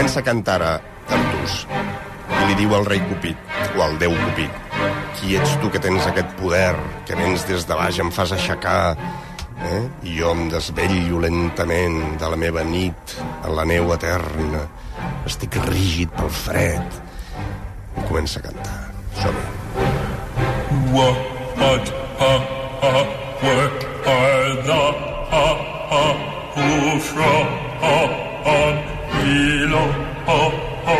[0.05, 0.73] Comença a cantar a
[1.09, 1.65] Artús.
[2.29, 3.39] I li diu al rei Cupid,
[3.73, 4.51] o al déu Cupid,
[5.17, 6.75] qui ets tu que tens aquest poder,
[7.07, 8.93] que vens des de baix, em fas aixecar,
[9.65, 9.81] eh?
[10.05, 14.61] i jo em desvello lentament de la meva nit en la neu eterna.
[15.25, 17.01] Estic rígid pel fred.
[17.97, 18.79] I comença a cantar.
[19.23, 19.49] Som-hi.
[20.93, 21.89] What
[22.21, 22.33] ha
[22.85, 22.93] ha
[24.13, 24.81] are the
[25.33, 25.47] ha
[25.89, 26.05] ha
[26.53, 27.65] who from
[29.75, 29.83] ilo
[30.27, 30.41] ha
[30.87, 30.99] ha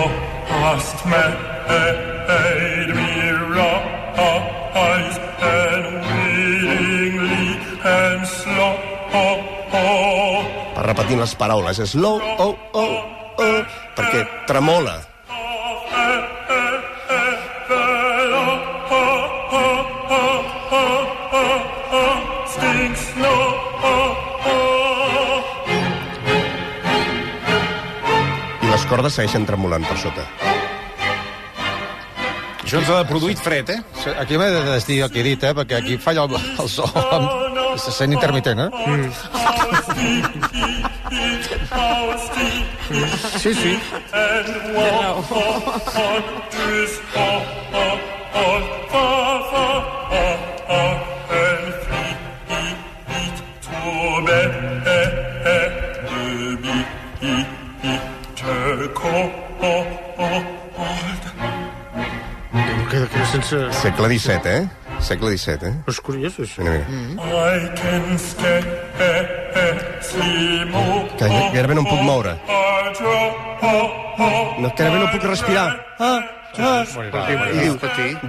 [0.62, 3.12] hast made me
[3.56, 7.48] rise and willingly
[7.84, 8.76] and slow
[10.76, 11.80] Va repetint les paraules.
[11.80, 12.96] És low, oh, oh,
[13.40, 13.60] oh,
[13.96, 15.15] perquè tremola.
[29.06, 30.24] Cordes segueixen tremolant per sota.
[32.64, 33.78] Això ens ha produït fred, eh?
[34.18, 35.54] Aquí m'he de desdir el que he dit, eh?
[35.54, 36.88] Perquè aquí falla el, el so.
[37.14, 37.30] Amb...
[37.84, 38.70] Se sent intermitent, eh?
[38.74, 39.14] Mm.
[43.44, 43.78] Sí, sí.
[62.90, 63.58] Queda, queda sense...
[63.82, 64.68] Segle XVII, eh?
[65.02, 65.76] Segle XVII, eh?
[65.92, 66.64] És curiós, això.
[66.64, 67.22] Mira, mira.
[67.56, 68.62] I can stay
[71.18, 72.34] Que gairebé no em puc moure.
[74.60, 75.68] No, que gairebé no puc respirar.
[76.00, 76.20] Ah,
[76.58, 76.84] ah.
[76.86, 77.78] I diu,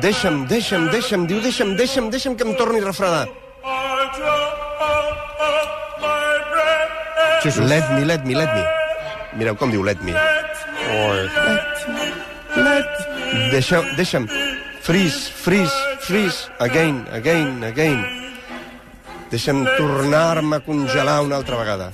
[0.03, 3.29] deixa'm, deixa'm, deixa'm, diu, deixa'm, deixa'm, deixa'm que em torni a refredar.
[7.47, 8.65] Let me, let me, let me.
[9.37, 10.15] Mireu com diu let me.
[12.57, 12.89] Let,
[13.51, 14.29] deixa, deixa'm.
[14.83, 16.49] Freeze, freeze, freeze.
[16.61, 17.99] Again, again, again.
[19.31, 21.93] Deixa'm tornar-me a congelar una altra vegada.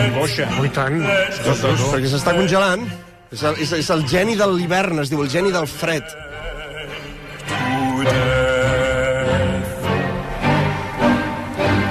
[0.00, 0.48] Angoixa.
[0.58, 0.98] Oh, i tant.
[1.44, 2.88] Perquè s'està congelant.
[3.30, 6.02] És el, és, és el geni de l'hivern, es diu el geni del fred.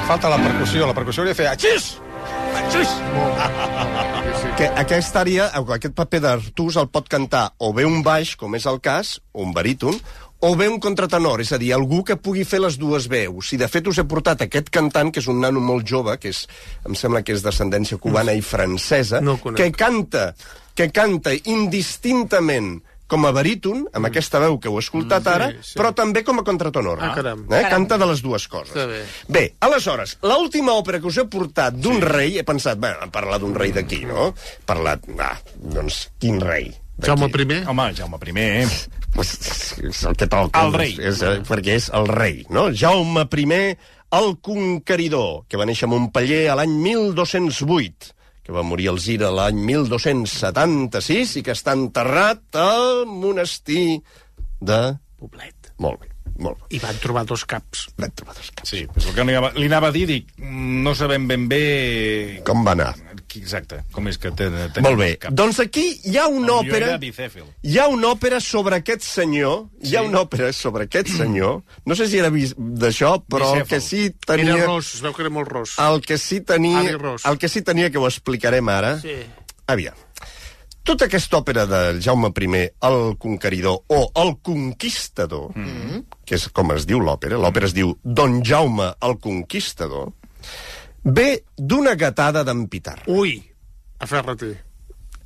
[0.10, 0.88] Falta la percussió.
[0.90, 1.46] La percussió hauria de fer...
[1.52, 2.00] Axis!
[2.58, 2.94] Axis!
[4.58, 8.66] Que aquesta àrea, aquest paper d'Artús el pot cantar o bé un baix, com és
[8.72, 10.00] el cas, o un baríton,
[10.42, 13.54] o bé un contratenor, és a dir, algú que pugui fer les dues veus.
[13.54, 16.34] I de fet us he portat aquest cantant, que és un nano molt jove, que
[16.34, 16.42] és,
[16.90, 20.32] em sembla que és d'ascendència cubana i francesa, No que canta,
[20.74, 25.74] que canta indistintament com a baríton, amb aquesta veu que heu escoltat ara, sí.
[25.80, 27.02] però també com a contratenor.
[27.02, 27.46] Ah, caram.
[27.50, 27.64] Eh?
[27.72, 28.76] Canta de les dues coses.
[28.78, 29.02] Bé.
[29.28, 32.06] Bé, aleshores, l'última òpera que us he portat d'un sí.
[32.06, 34.30] rei, he pensat, bé, parlar d'un rei d'aquí, no?
[34.70, 35.36] Parlat, ah,
[35.74, 36.70] doncs, quin rei?
[37.00, 37.64] Jaume I.
[37.66, 38.66] Home, Jaume I.
[39.16, 39.32] Pues,
[39.82, 40.62] és el que toca.
[40.62, 40.98] El rei.
[41.00, 42.70] És, eh, perquè és el rei, no?
[42.76, 43.76] Jaume I,
[44.20, 48.14] el conqueridor, que va néixer a Montpeller l'any 1208,
[48.50, 54.00] que va morir al Zira l'any 1276 i que està enterrat al monestir
[54.58, 54.80] de...
[55.20, 55.70] Poblet.
[55.84, 56.10] Molt bé,
[56.42, 56.70] molt bé.
[56.74, 57.84] I van trobar dos caps.
[58.00, 58.72] Vam trobar dos caps.
[58.72, 61.62] Sí, és el que li anava, li anava a dir, dic, no sabem ben bé
[62.48, 62.90] Com va anar?
[63.38, 65.10] Exacte, com és que ten, tenim Molt bé.
[65.22, 65.34] cap.
[65.38, 66.88] Doncs aquí hi ha una Potser òpera...
[66.88, 67.46] era bicèfil.
[67.64, 71.96] Hi ha una òpera sobre aquest senyor, hi ha una òpera sobre aquest senyor, no
[71.96, 73.70] sé si era d'això, però el Bicèfal.
[73.70, 74.58] que sí tenia...
[74.58, 75.78] Era ros, es veu que era molt ros.
[75.80, 78.98] El que sí tenia, el que sí tenia, que ho explicarem ara...
[79.04, 79.20] Sí.
[79.70, 79.94] Aviam.
[80.90, 86.04] Tota aquesta òpera de Jaume I, el Conqueridor, o el Conquistador, mm -hmm.
[86.26, 90.14] que és com es diu l'òpera, l'òpera es diu Don Jaume el Conquistador,
[91.04, 93.04] ve d'una gatada d'en Pitar.
[93.08, 93.38] Ui,
[94.00, 94.56] aferra-t'hi.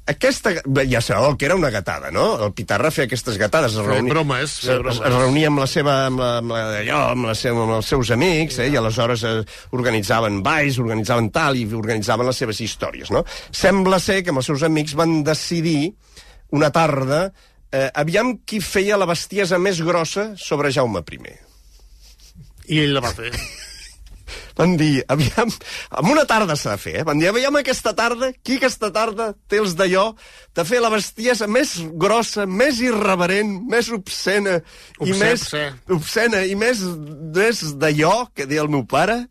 [0.03, 0.51] Aquesta,
[0.91, 2.25] ja sabeu que era una gatada, no?
[2.43, 3.77] El Pitarra feia aquestes gatades.
[3.77, 4.99] Es reunia, bromes, es, bromes.
[4.99, 7.91] es reunia amb la seva, amb, la, amb, la, allò, amb, la seva, amb els
[7.93, 8.67] seus amics, eh?
[8.73, 9.33] i aleshores eh,
[9.71, 13.23] organitzaven balls, organitzaven tal, i organitzaven les seves històries, no?
[13.55, 15.93] Sembla ser que amb els seus amics van decidir
[16.51, 17.23] una tarda
[17.71, 21.37] eh, aviam qui feia la bestiesa més grossa sobre Jaume I.
[22.75, 23.31] I ell la va fer.
[24.57, 25.51] Van dir, aviam,
[25.99, 27.05] amb una tarda s'ha de fer, eh?
[27.07, 30.09] Van dir, aviam aquesta tarda, qui aquesta tarda té els d'allò
[30.55, 34.59] de fer la bestiesa més grossa, més irreverent, més obscena,
[35.01, 35.47] i Obscè, més...
[35.97, 36.83] Obscena, i més,
[37.35, 39.23] més d'allò, que deia el meu pare,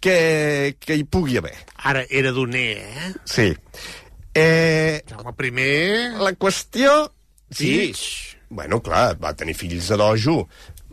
[0.00, 1.56] que, que hi pugui haver.
[1.88, 3.12] Ara, era doner, eh?
[3.26, 3.52] Sí.
[4.38, 6.18] Eh, Jaume primer...
[6.22, 7.06] la qüestió...
[7.50, 7.64] Sí.
[7.64, 8.02] Fills.
[8.50, 10.42] Bueno, clar, va tenir fills de dojo.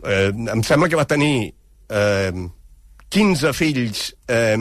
[0.04, 1.52] Eh, em sembla que va tenir
[1.88, 2.32] eh,
[3.08, 4.56] 15 fills, eh,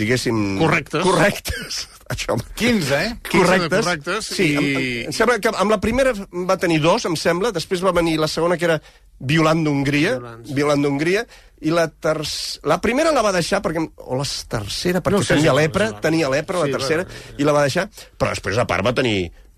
[0.00, 0.58] diguéssim...
[0.58, 1.02] Correctes.
[1.04, 1.80] Correctes.
[2.10, 3.10] Això, 15, eh?
[3.28, 3.84] 15 de correctes.
[3.84, 6.10] correctes sí, i- em, em sembla que amb la primera
[6.48, 8.80] va tenir dos, em sembla, després va venir la segona, que era
[9.20, 10.14] Violant d'Hongria.
[10.48, 11.26] Violant d'Hongria,
[11.60, 12.64] i la tercera...
[12.72, 13.84] La primera la va deixar perquè...
[14.00, 17.36] O la tercera, perquè No sé tenia si- lepra, tenia lepra, Sí, la tercera, va-
[17.38, 17.86] i la va deixar,
[18.18, 19.49] però després, a part, va tenir mm,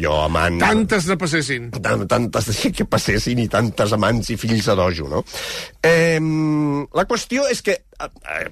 [0.00, 0.58] jo amant...
[0.60, 1.70] Tantes ne passessin.
[1.74, 5.22] Tant- tantes que passessin i tantes amants i fills a dojo, no?
[5.84, 8.48] Eh, la qüestió és que eh, eh,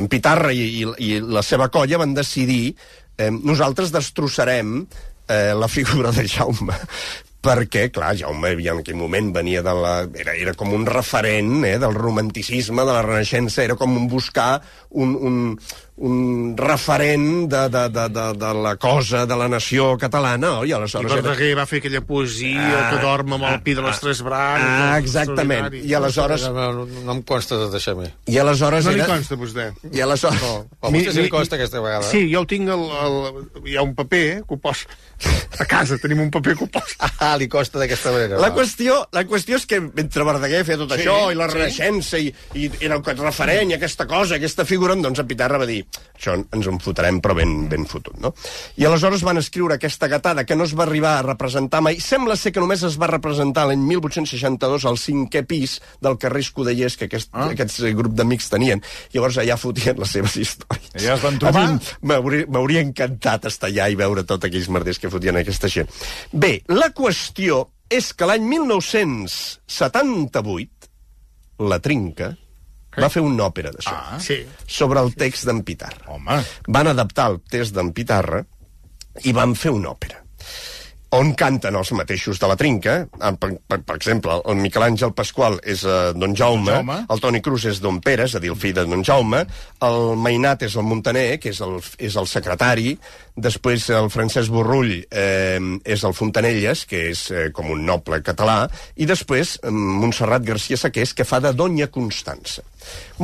[0.00, 2.74] en Pitarra i, i, i la seva colla van decidir
[3.18, 4.80] eh, nosaltres destrossarem
[5.28, 6.76] eh, la figura de Jaume
[7.48, 9.92] perquè, clar, Jaume havia en aquell moment venia de la...
[10.18, 14.58] Era, era com un referent eh, del romanticisme, de la Renaixença, era com un buscar
[14.90, 15.38] un, un,
[15.98, 20.70] un referent de, de, de, de, de la cosa, de la nació catalana, oi?
[20.70, 23.82] I Aleshores era- Verdaguer va fer aquella poesia Ah, que dorm amb el pi de
[23.82, 24.68] les tres branques.
[24.68, 25.74] Ah, exactament.
[25.74, 26.44] I aleshores...
[26.54, 28.10] No, no, no em consta de deixar a mi.
[28.30, 29.08] I aleshores No li era...
[29.10, 29.66] consta, a vostè.
[29.90, 30.40] I aleshores...
[30.42, 32.06] No, a vostè sí li consta aquesta vegada.
[32.06, 34.86] Sí, jo ho tinc, el, el, hi ha un paper eh, que ho posa.
[35.58, 36.94] A casa tenim un paper que ho posa.
[37.28, 38.36] Ah, li costa d'aquesta manera.
[38.38, 38.54] La va.
[38.54, 41.56] qüestió, la qüestió és que mentre Verdaguer feia tot Sí, això, i la sí.
[41.56, 45.66] Renaixença, i, i era el referent, i aquesta cosa, aquesta figura, doncs en Pitarra va
[45.66, 45.80] dir,
[46.18, 48.32] això ens en fotrem, però ben, ben fotut, no?
[48.76, 52.00] I aleshores van escriure aquesta gatada que no es va arribar a representar mai.
[52.02, 56.96] Sembla ser que només es va representar l'any 1862 al cinquè pis del carrer Escudellers,
[56.98, 57.48] que aquest, ah.
[57.54, 58.82] aquests eh, grup d'amics tenien.
[59.14, 60.90] Llavors allà fotien les seves històries.
[60.98, 61.78] Ja es van trobar?
[62.02, 65.88] M'hauria encantat estar allà i veure tots aquells merders que fotien aquesta gent.
[66.32, 70.88] Bé, la qüestió és que l'any 1978,
[71.70, 72.28] la Trinca
[73.02, 74.18] va fer una òpera d'això, Ah.
[74.20, 74.40] Sí.
[74.66, 76.04] sobre el text d'en Pitarra.
[76.14, 78.44] Home, Van adaptar el text d'en Pitarra
[79.24, 80.24] i van fer una òpera
[81.16, 83.08] on canten els mateixos de la Trinca.
[83.18, 86.98] Ah, Per, per, per exemple, el Miquel Àngel Pasqual és uh, Don Jaume, Don Jaume.
[87.08, 89.40] el Toni Cruz és Don Pere, és a dir, el fill de Don Jaume,
[89.80, 92.98] el Mainat és el Montaner, que és el, és el secretari,
[93.34, 95.58] després el Francesc Borrull eh,
[95.88, 100.76] és el Fontanelles, que és eh, com un noble català, i després eh, Montserrat García
[100.76, 102.60] Saqués, que fa de Doña Constança.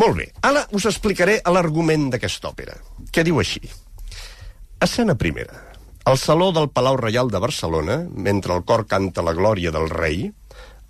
[0.00, 2.76] Molt bé, ara us explicaré l'argument d'aquesta òpera,
[3.12, 3.62] que diu així.
[4.82, 5.60] Escena primera.
[6.04, 10.26] Al saló del Palau Reial de Barcelona, mentre el cor canta la glòria del rei,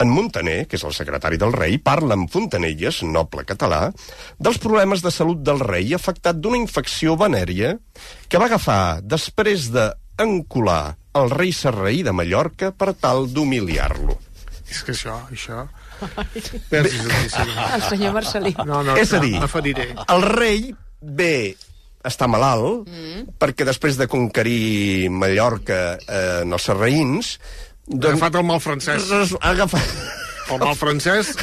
[0.02, 3.92] en Montaner, que és el secretari del rei, parla amb Fontanelles, noble català,
[4.42, 7.76] dels problemes de salut del rei afectat d'una infecció venèria
[8.28, 9.92] que va agafar després de
[11.14, 14.18] el rei Serraí de Mallorca per tal d'humiliar-lo.
[14.70, 15.64] És que això, això...
[16.02, 17.52] Altíssim.
[17.74, 18.54] El senyor Marcelí.
[18.66, 19.90] No, no, És a dir, M'aferiré.
[20.08, 21.54] el rei ve
[22.04, 23.36] està malalt mm.
[23.40, 27.38] perquè després de conquerir Mallorca eh, en els serraïns
[27.84, 29.10] Ha agafat el mal francès.
[29.40, 29.90] ha agafat,
[30.52, 31.34] El mal francès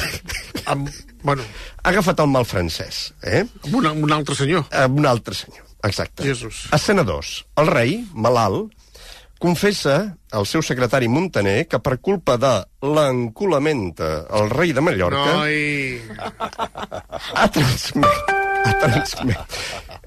[0.66, 0.88] amb,
[1.22, 1.42] bueno,
[1.82, 3.44] ha agafat el mal francès, eh?
[3.64, 4.66] amb, un, amb un altre senyor.
[4.74, 6.22] Amb un altre senyor, exacte.
[6.26, 6.68] Jesús.
[6.74, 7.32] Escena 2.
[7.62, 8.70] El rei, malalt,
[9.42, 9.96] confessa
[10.32, 12.52] al seu secretari Montaner que per culpa de
[12.86, 15.98] l'enculamenta el rei de Mallorca Noi...
[17.34, 18.30] ha transmet,
[18.64, 19.58] ha transmet.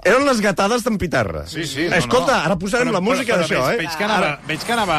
[0.05, 1.47] Eren les gatades d'en Pitarra.
[1.49, 2.43] Sí, sí, no, Escolta, no.
[2.45, 3.79] ara posarem Però- la música d'això, eh?
[3.79, 4.27] Veig que anava...
[4.45, 4.97] Veig que anava...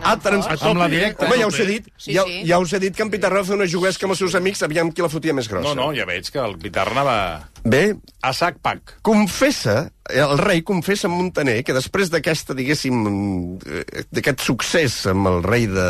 [0.00, 0.48] Ah, trans...
[0.48, 1.26] A Amb la directa.
[1.28, 2.38] Home, ja us he dit, Sí, ja, sí.
[2.48, 4.64] ja us he dit que en Pitarra va fer una juguesca amb els seus amics,
[4.64, 5.74] aviam qui la fotia més grossa.
[5.76, 7.16] No, no, ja veig que el Pitar anava
[7.62, 7.82] Bé,
[8.24, 8.96] a sac pack.
[9.04, 12.96] confessa el rei confessa a Montaner que després d'aquesta, diguéssim,
[13.62, 15.86] eh, d'aquest succés amb el rei de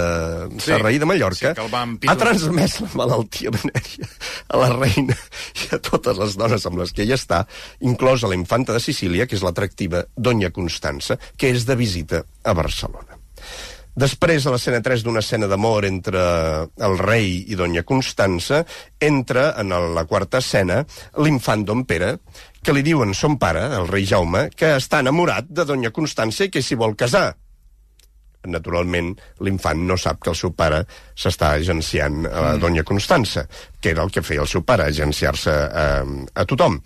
[0.58, 4.10] Sí, sí, rei de Mallorca, sí, ha transmès la malaltia venèria
[4.52, 5.16] a la reina
[5.64, 7.44] i a totes les dones amb les que ella està,
[7.80, 12.54] inclosa la infanta de Sicília, que és l'atractiva Doña Constança, que és de visita a
[12.56, 13.22] Barcelona.
[13.92, 16.20] Després, a l'escena 3 d'una escena d'amor entre
[16.80, 18.62] el rei i Doña Constança,
[18.96, 20.80] entra en la quarta escena
[21.20, 22.14] l'infant Don Pere,
[22.62, 26.52] que li diuen son pare, el rei Jaume, que està enamorat de Doña Constança i
[26.52, 27.32] que s'hi vol casar.
[28.50, 29.12] Naturalment,
[29.46, 30.80] l'infant no sap que el seu pare
[31.14, 33.44] s'està agenciant a la Doña Constança,
[33.80, 35.86] que era el que feia el seu pare, agenciar-se a,
[36.34, 36.80] a tothom.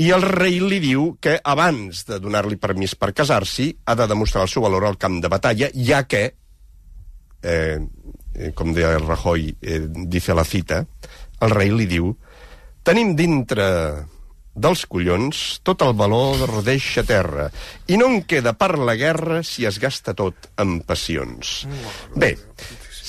[0.00, 4.44] I el rei li diu que abans de donar-li permís per casar-s'hi ha de demostrar
[4.44, 6.22] el seu valor al camp de batalla, ja que,
[7.42, 7.78] eh,
[8.34, 10.84] eh, com deia Rajoy, eh, dice la cita,
[11.40, 12.14] el rei li diu
[12.84, 13.66] tenim dintre
[14.54, 17.48] dels collons tot el valor deixa terra
[17.88, 21.64] i no en queda per la guerra si es gasta tot en passions.
[22.16, 22.34] Bé,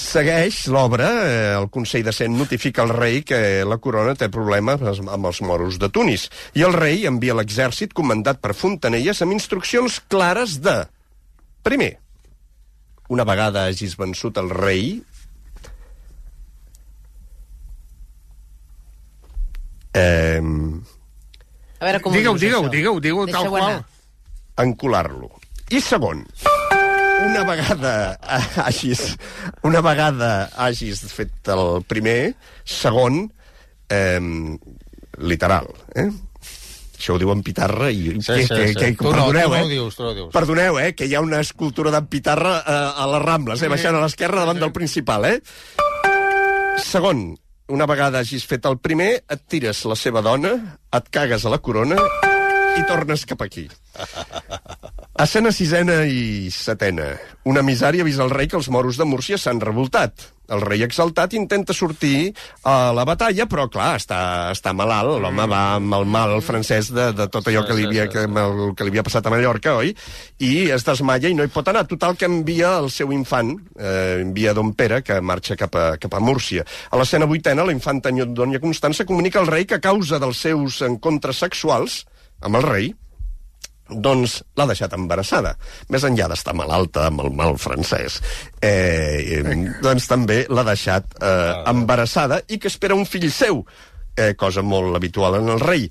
[0.02, 5.02] segueix l'obra, eh, el Consell de Cent notifica al rei que la corona té problemes
[5.02, 10.02] amb els moros de Tunis i el rei envia l'exèrcit comandat per Fontanelles amb instruccions
[10.08, 10.84] clares de...
[11.62, 11.92] Primer,
[13.14, 14.96] una vegada hagis vençut el rei,
[19.94, 20.42] eh,
[21.82, 23.64] A veure com Digue-ho, digue-ho, digue-ho, digue-ho tal qual.
[23.66, 23.86] anar.
[24.62, 25.32] encular-lo.
[25.74, 26.22] I segon,
[27.26, 27.94] una vegada
[28.62, 29.16] hagis,
[29.66, 33.24] una vegada hagis fet el primer, segon,
[33.90, 34.22] eh,
[35.18, 36.12] literal, eh?
[37.02, 38.12] Això ho diu en Pitarra i...
[38.22, 38.92] Sí, sí, sí.
[38.94, 39.64] Tu no, perdoneu, tu no eh?
[39.64, 40.32] ho dius, tu no ho dius.
[40.36, 40.92] Perdoneu, eh?
[40.94, 43.72] Que hi ha una escultura d'en Pitarra eh, a les Rambles, eh?
[43.74, 45.40] Baixant a l'esquerra davant del principal, eh?
[46.86, 47.32] Segon,
[47.72, 50.52] una vegada hagis fet el primer, et tires la seva dona,
[50.98, 52.00] et cagues a la corona
[52.78, 53.70] i tornes cap aquí.
[55.20, 57.10] Escena sisena i setena.
[57.44, 60.24] Una misària avisa el rei que els moros de Múrcia s'han revoltat.
[60.52, 62.32] El rei exaltat intenta sortir
[62.68, 64.20] a la batalla, però, clar, està,
[64.56, 65.18] està malalt.
[65.20, 68.72] L'home va amb el mal francès de, de tot allò que li, havia, que, el
[68.72, 69.92] que li havia passat a Mallorca, oi?
[70.48, 71.84] I es desmaia i no hi pot anar.
[71.92, 76.16] Total, que envia el seu infant, eh, envia Don Pere, que marxa cap a, cap
[76.16, 76.64] a Múrcia.
[76.88, 80.82] A l'escena vuitena, la infanta Doña Constança comunica al rei que a causa dels seus
[80.88, 82.06] encontres sexuals
[82.42, 82.94] amb el rei,
[83.92, 85.56] doncs l'ha deixat embarassada.
[85.92, 88.20] Més enllà d'estar malalta amb el mal francès,
[88.62, 89.42] eh,
[89.84, 93.66] doncs també l'ha deixat eh, embarassada i que espera un fill seu,
[94.16, 95.88] eh, cosa molt habitual en el rei.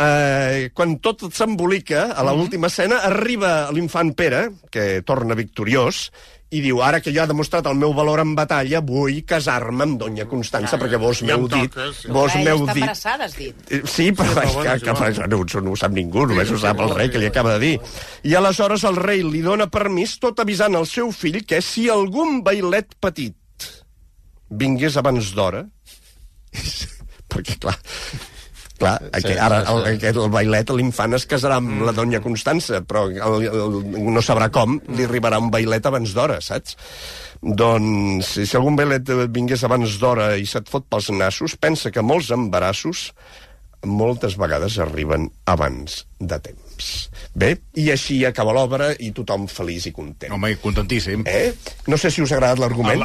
[0.00, 6.08] Eh, quan tot s'embolica, a l'última escena, arriba l'infant Pere, que torna victoriós,
[6.50, 10.00] i diu, ara que jo he demostrat el meu valor en batalla, vull casar-me amb
[10.00, 11.76] Doña Constança, perquè vos ja m'heu dit...
[11.94, 12.10] sí.
[12.10, 12.82] Vos m'heu està dit...
[12.82, 13.60] embarassada, has dit.
[13.70, 16.82] Eh, Sí, però, sí, que, que, que, no, no ho sap ningú, només ho sap
[16.82, 17.92] el rei, que li acaba de dir.
[18.26, 22.42] I aleshores el rei li dona permís, tot avisant el seu fill, que si algun
[22.46, 23.36] bailet petit
[24.50, 25.62] vingués abans d'hora,
[27.30, 27.78] perquè, clar,
[28.80, 32.82] clar, sí, aquest, ara el, aquest, el bailet, l'infant es casarà amb la doña Constança,
[32.86, 33.76] però el, el,
[34.10, 36.78] no sabrà com, li arribarà un bailet abans d'hora, saps?
[37.40, 42.32] Doncs, si algun bailet vingués abans d'hora i se't fot pels nassos, pensa que molts
[42.36, 43.10] embarassos
[43.86, 46.88] moltes vegades arriben abans de temps.
[47.34, 50.32] Bé, i així acaba l'obra i tothom feliç i content.
[50.36, 51.24] Home, contentíssim.
[51.26, 51.52] Eh?
[51.88, 53.04] No sé si us ha agradat l'argument.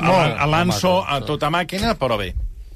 [0.52, 2.34] L'Anso a tota màquina, però bé.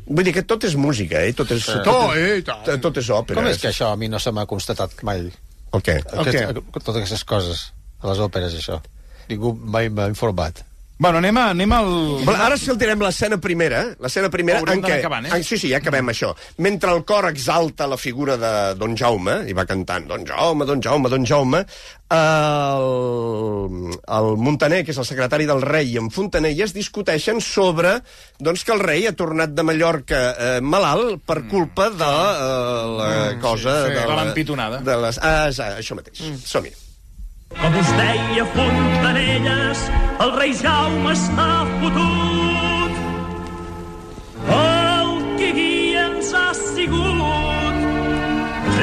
[0.10, 1.34] Vull dir que tot és música, eh?
[1.38, 2.64] Tot és, tot, Tot, eh, i tant.
[2.66, 3.38] tot, tot és òpera.
[3.40, 5.28] Com és que això a mi no se m'ha constatat mai?
[5.74, 6.00] El què?
[6.24, 7.62] Aquest, totes aquestes coses,
[8.02, 8.80] a les òperes, això.
[9.30, 10.64] Ningú mai m'ha informat.
[11.00, 11.86] Bueno, anem, a, anem al...
[12.26, 14.98] Bueno, ara saltarem l'escena primera, l'escena primera Haurem en què...
[15.00, 15.38] acabant, eh?
[15.38, 16.34] en, sí, sí, ja acabem això.
[16.60, 20.84] Mentre el cor exalta la figura de Don Jaume, i va cantant Don Jaume, Don
[20.84, 21.62] Jaume, Don Jaume,
[22.18, 27.96] el, el Montaner, que és el secretari del rei, i en Fontanelles discuteixen sobre
[28.36, 33.10] doncs, que el rei ha tornat de Mallorca eh, malalt per culpa de eh, la
[33.40, 33.80] cosa...
[33.88, 34.84] sí, de, de l'empitonada.
[34.84, 36.28] De les, ah, ja, això mateix.
[36.28, 36.44] Mm.
[36.44, 36.76] Som-hi.
[37.58, 39.80] Com us deia Fontanelles,
[40.22, 41.48] el rei Jaume està
[41.80, 43.00] fotut.
[44.58, 45.10] El
[45.40, 47.82] que guia ens ha sigut.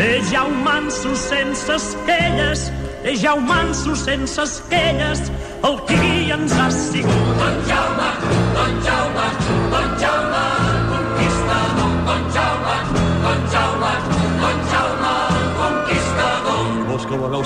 [0.02, 2.66] És Jaume manso sense esquelles,
[3.04, 5.30] és Jaume manso sense esquelles,
[5.62, 7.34] el que guia ens ha sigut.
[7.38, 8.12] Don Jaume,
[8.58, 9.30] Don Jaume,
[9.76, 10.44] Don Jaume,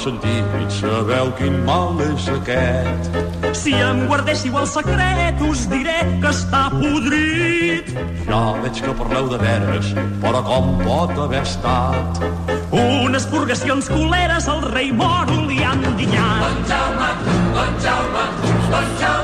[0.00, 3.10] sentit, sabeu quin mal és aquest.
[3.56, 7.90] Si em guardéssiu el secret, us diré que està podrit.
[8.28, 9.92] Ja veig que parleu de veres,
[10.22, 12.22] però com pot haver estat?
[12.70, 16.46] Una les purgacions coleres al rei moro li han dinyat.
[16.46, 17.11] Don Jaume,
[17.59, 18.26] Don Jaume,
[18.70, 19.20] Don Jaume.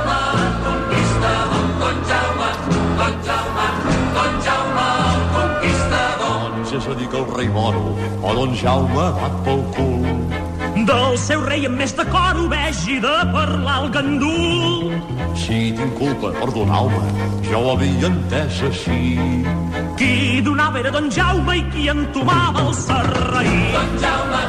[6.66, 7.95] Doncs és a dir que el rei moro
[8.27, 10.26] o don Jaume dat pel cul.
[10.87, 14.93] Del seu rei amb més de cor ho vegi de parlar el gandul.
[15.43, 17.01] Si tinc culpa, perdoneu-me,
[17.49, 19.01] jo ho havia entès així.
[19.99, 23.57] Qui donava era Don Jaume i qui entomava el serraí.
[23.74, 24.43] Don Jaume,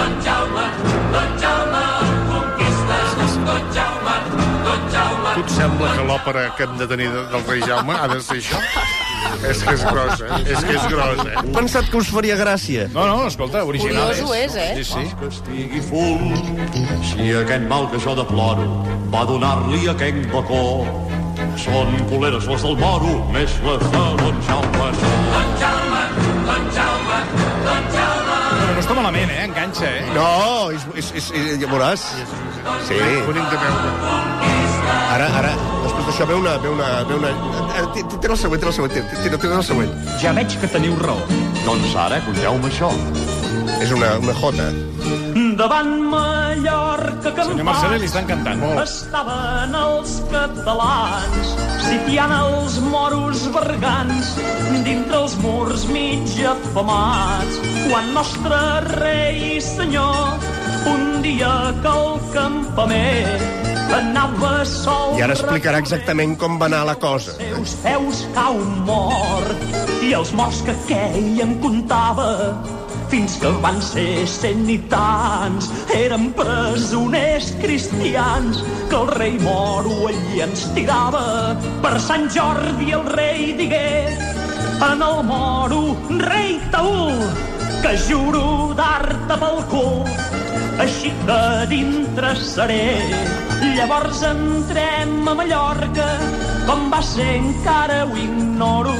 [0.00, 0.66] Don Jaume,
[1.14, 1.84] Don Jaume,
[2.32, 4.16] conquistes, Don Jaume,
[4.66, 5.34] Don Jaume.
[5.38, 8.20] Tu et sembla que l'òpera que hem de tenir de- del rei Jaume ha de
[8.20, 8.58] ser això?
[9.50, 10.40] És que és grossa, eh?
[10.54, 11.28] és que és grossa.
[11.40, 12.86] He pensat que us faria gràcia.
[12.94, 14.70] No, no, escolta, original Curiós ho és, eh?
[14.80, 15.04] Sí, sí.
[15.20, 16.34] Que estigui full,
[17.10, 18.68] si aquell mal que jo deploro
[19.14, 20.64] va donar-li aquell bacó.
[21.58, 24.88] Són coleres les del moro, més les de don Jaume.
[25.30, 26.02] Don Jaume,
[26.48, 27.20] Don Jaume,
[27.68, 28.38] Don Jaume.
[28.54, 29.44] Però no està malament, eh?
[29.48, 30.06] Enganxa, eh?
[30.14, 30.28] No,
[30.74, 32.06] és, és, és, és, ja veuràs.
[32.88, 33.02] Sí.
[33.26, 34.33] Bonic de veure.
[35.14, 35.50] Ara, ara,
[35.84, 36.56] després d'això ve una...
[36.62, 37.28] Ve una, ve una...
[37.78, 39.92] eh, Tira el següent, tira el següent, tira, tira, tira el següent.
[40.22, 41.20] Ja veig que teniu raó.
[41.66, 42.90] Doncs ara, conteu-me això.
[43.84, 44.66] És una, una jota.
[45.58, 48.62] Davant Mallorca que Senyor Marcelí, li estan cantant.
[48.82, 51.52] estaven els catalans
[51.84, 54.32] sitiant els moros bergants
[54.86, 57.60] dintre els murs mig afamats
[57.90, 58.62] quan nostre
[58.94, 60.48] rei i senyor
[60.94, 61.52] un dia
[61.84, 63.63] que al campament
[65.18, 67.34] I ara explicarà exactament com va anar la cosa.
[67.38, 72.28] seus peus cau mort i els morts que queien comptava
[73.12, 80.42] fins que van ser cent i tants eren presoners cristians que el rei moro allí
[80.46, 81.54] ens tirava
[81.84, 83.88] per Sant Jordi el rei digué
[84.90, 85.82] en el moro
[86.24, 87.20] rei Taül
[87.84, 90.24] que juro dar-te pel cul
[90.80, 93.53] així que dintre seré.
[93.72, 96.08] Llavors entrem a Mallorca,
[96.68, 98.92] com va ser encara ho ignoro.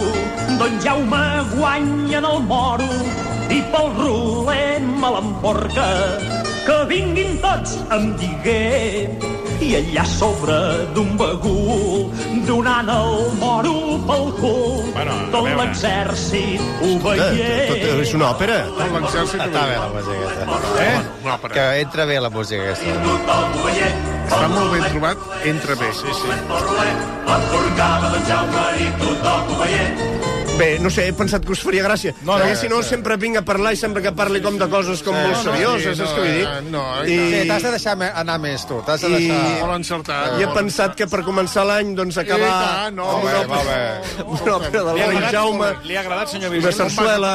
[0.59, 1.21] Don Jaume
[1.55, 2.89] guanya en el moro
[3.53, 5.87] i pel roler me l'emporca.
[6.65, 9.11] Que vinguin tots, em digué,
[9.61, 10.57] i allà sobre
[10.97, 12.09] d'un bagul,
[12.49, 13.75] donant el moro
[14.09, 14.81] pel cul.
[14.97, 17.53] Bueno, tot l'exèrcit ho Eh, veié.
[17.69, 18.59] tot, és una òpera.
[18.81, 19.45] Tot l'exèrcit...
[19.45, 20.83] Està bé la música aquesta.
[20.89, 21.55] Eh?
[21.55, 22.99] Que entra bé la música aquesta.
[23.05, 23.93] Tothom ho veié.
[24.25, 25.91] Està molt ben trobat, entra bé.
[25.93, 26.29] Sí, sí.
[28.75, 30.55] I.
[30.55, 32.13] Bé, no sé, he pensat que us faria gràcia.
[32.23, 34.69] No, no, Perquè si no, sempre vinc a parlar i sempre que parli com de
[34.71, 36.45] coses com molt serioses, sí, és que vull dir.
[36.71, 38.79] no, no, I, Sí, t'has de deixar anar més, tu.
[38.87, 39.41] T'has de I- deixar...
[39.65, 40.37] Molt encertat.
[40.39, 43.67] I he pensat que per començar l'any, doncs, acabar I tant, no, amb una, molt
[43.67, 43.81] bé,
[44.37, 46.79] una òpera rei agradat, Jaume, Li ha agradat, senyor una Virgili?
[46.79, 47.35] sarsuela,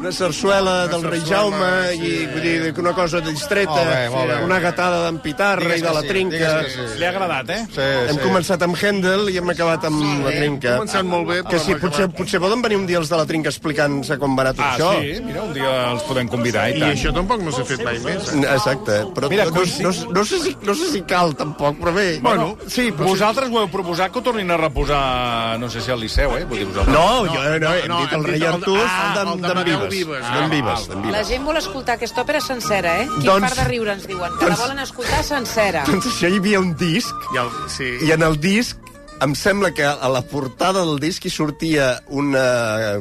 [0.00, 2.00] una sarsuela Una del rei Jaume, sí.
[2.00, 4.38] i vull dir, que una cosa distreta, Molt bé, molt bé.
[4.46, 6.38] una gatada d'en Pitarra i de la sí, trinca.
[6.64, 6.98] que sí.
[6.98, 7.60] Li ha agradat, eh?
[7.74, 8.22] Sí, Hem sí.
[8.24, 10.68] començat amb Händel i hem acabat amb la trinca.
[10.74, 13.26] Hem començat molt bé, Que sí, potser, potser poden venir un dia els de la
[13.26, 14.90] trinca explicant-nos com va anar tot Ah, això.
[15.00, 15.20] sí?
[15.24, 16.92] Mira, un dia els podem convidar, i I tant.
[16.96, 18.32] això tampoc no s'ha fet mai més.
[18.32, 18.40] Eh?
[18.54, 22.18] Exacte, però Mira, no, no, no, sé si, no sé si cal tampoc, però bé.
[22.20, 25.90] Bueno, sí, però vosaltres ho heu proposat que ho tornin a reposar, no sé si
[25.90, 26.44] al Liceu, eh?
[26.44, 26.94] Vull dir, vosaltres.
[26.94, 29.40] No, jo no, no, hem no, dit el hem rei dit el- Artús ah, d'en
[29.42, 30.06] d'Amadeu Vives.
[30.06, 30.26] Vives.
[30.30, 31.28] Ah, Vives, val, d'en La Vives.
[31.28, 33.08] gent vol escoltar aquesta òpera sencera, eh?
[33.16, 34.32] Quin Doncs- part de riure ens diuen?
[34.38, 35.84] Que la doncs- volen escoltar sencera.
[35.86, 37.90] Doncs això hi havia un disc, I el, sí.
[38.06, 38.78] i en el disc
[39.20, 42.96] em sembla que a la portada del disc hi sortia una...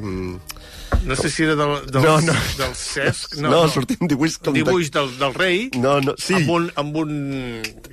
[1.05, 2.33] No sé si era del, del, No, no.
[2.57, 3.35] del Cesc.
[3.39, 4.53] No, no, sortia un dibuix com...
[4.53, 6.33] de- dibuix del, del rei No, no, sí.
[6.35, 7.13] amb un, amb un...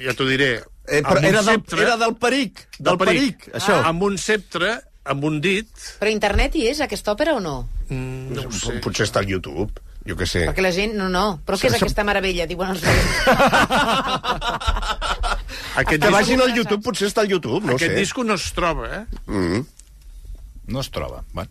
[0.01, 0.57] Ja t'ho diré.
[0.89, 3.79] Eh, però un era, del, ceptre, era del peric, del, peric, això.
[3.87, 4.77] Amb un ceptre,
[5.13, 5.69] amb un dit...
[6.01, 7.57] Però internet hi és, aquesta òpera, o no?
[7.89, 8.79] Mm, no ho sé.
[8.85, 9.71] Potser està al YouTube,
[10.07, 10.45] jo què sé.
[10.51, 10.97] Perquè la gent...
[10.99, 11.27] No, no.
[11.47, 12.47] Però què és aquesta meravella?
[12.51, 12.83] Diuen els.
[15.77, 17.99] Aquest, Que vagin al YouTube, potser està al YouTube, no aquest sé.
[18.01, 19.03] disco no es troba, eh?
[19.29, 19.61] Mm.
[20.67, 21.23] No es troba.
[21.33, 21.51] Bueno,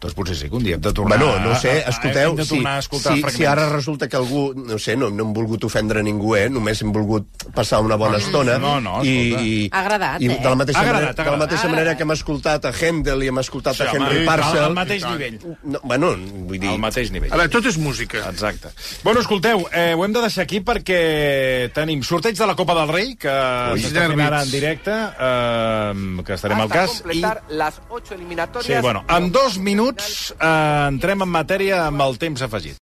[0.00, 1.18] doncs potser sí que un dia hem de tornar...
[1.18, 3.36] Bueno, no sé, a- a- escolteu, hem de si, tornar a escoltar si, fragments.
[3.36, 6.48] si ara resulta que algú, no sé, no, no hem volgut ofendre ningú, eh?
[6.48, 8.56] només hem volgut passar una bona estona.
[8.58, 9.44] no, no, i, escolta.
[9.44, 10.38] i, Ha agradat, i eh?
[10.40, 11.44] de la mateixa, Ha agradat, manera, ha de la agradat.
[11.44, 11.96] mateixa manera agradat.
[11.98, 14.62] que hem escoltat a Händel i hem escoltat Sí, a Henry home, Parcel...
[14.64, 15.38] Al mateix nivell.
[15.64, 16.14] No, bueno,
[16.48, 16.70] vull dir...
[16.72, 17.32] Al mateix nivell.
[17.32, 18.24] A veure, tot és música.
[18.30, 18.72] Exacte.
[19.04, 22.88] Bueno, escolteu, eh, ho hem de deixar aquí perquè tenim sorteig de la Copa del
[22.88, 23.28] Rei, que
[23.76, 24.94] s'està fent ara en directe,
[25.28, 27.02] eh, que estarem al cas.
[27.12, 28.53] I, las ocho eliminatorias.
[28.62, 32.72] Sí, bueno, en dos minuts eh, entrem en matèria amb el temps afegit.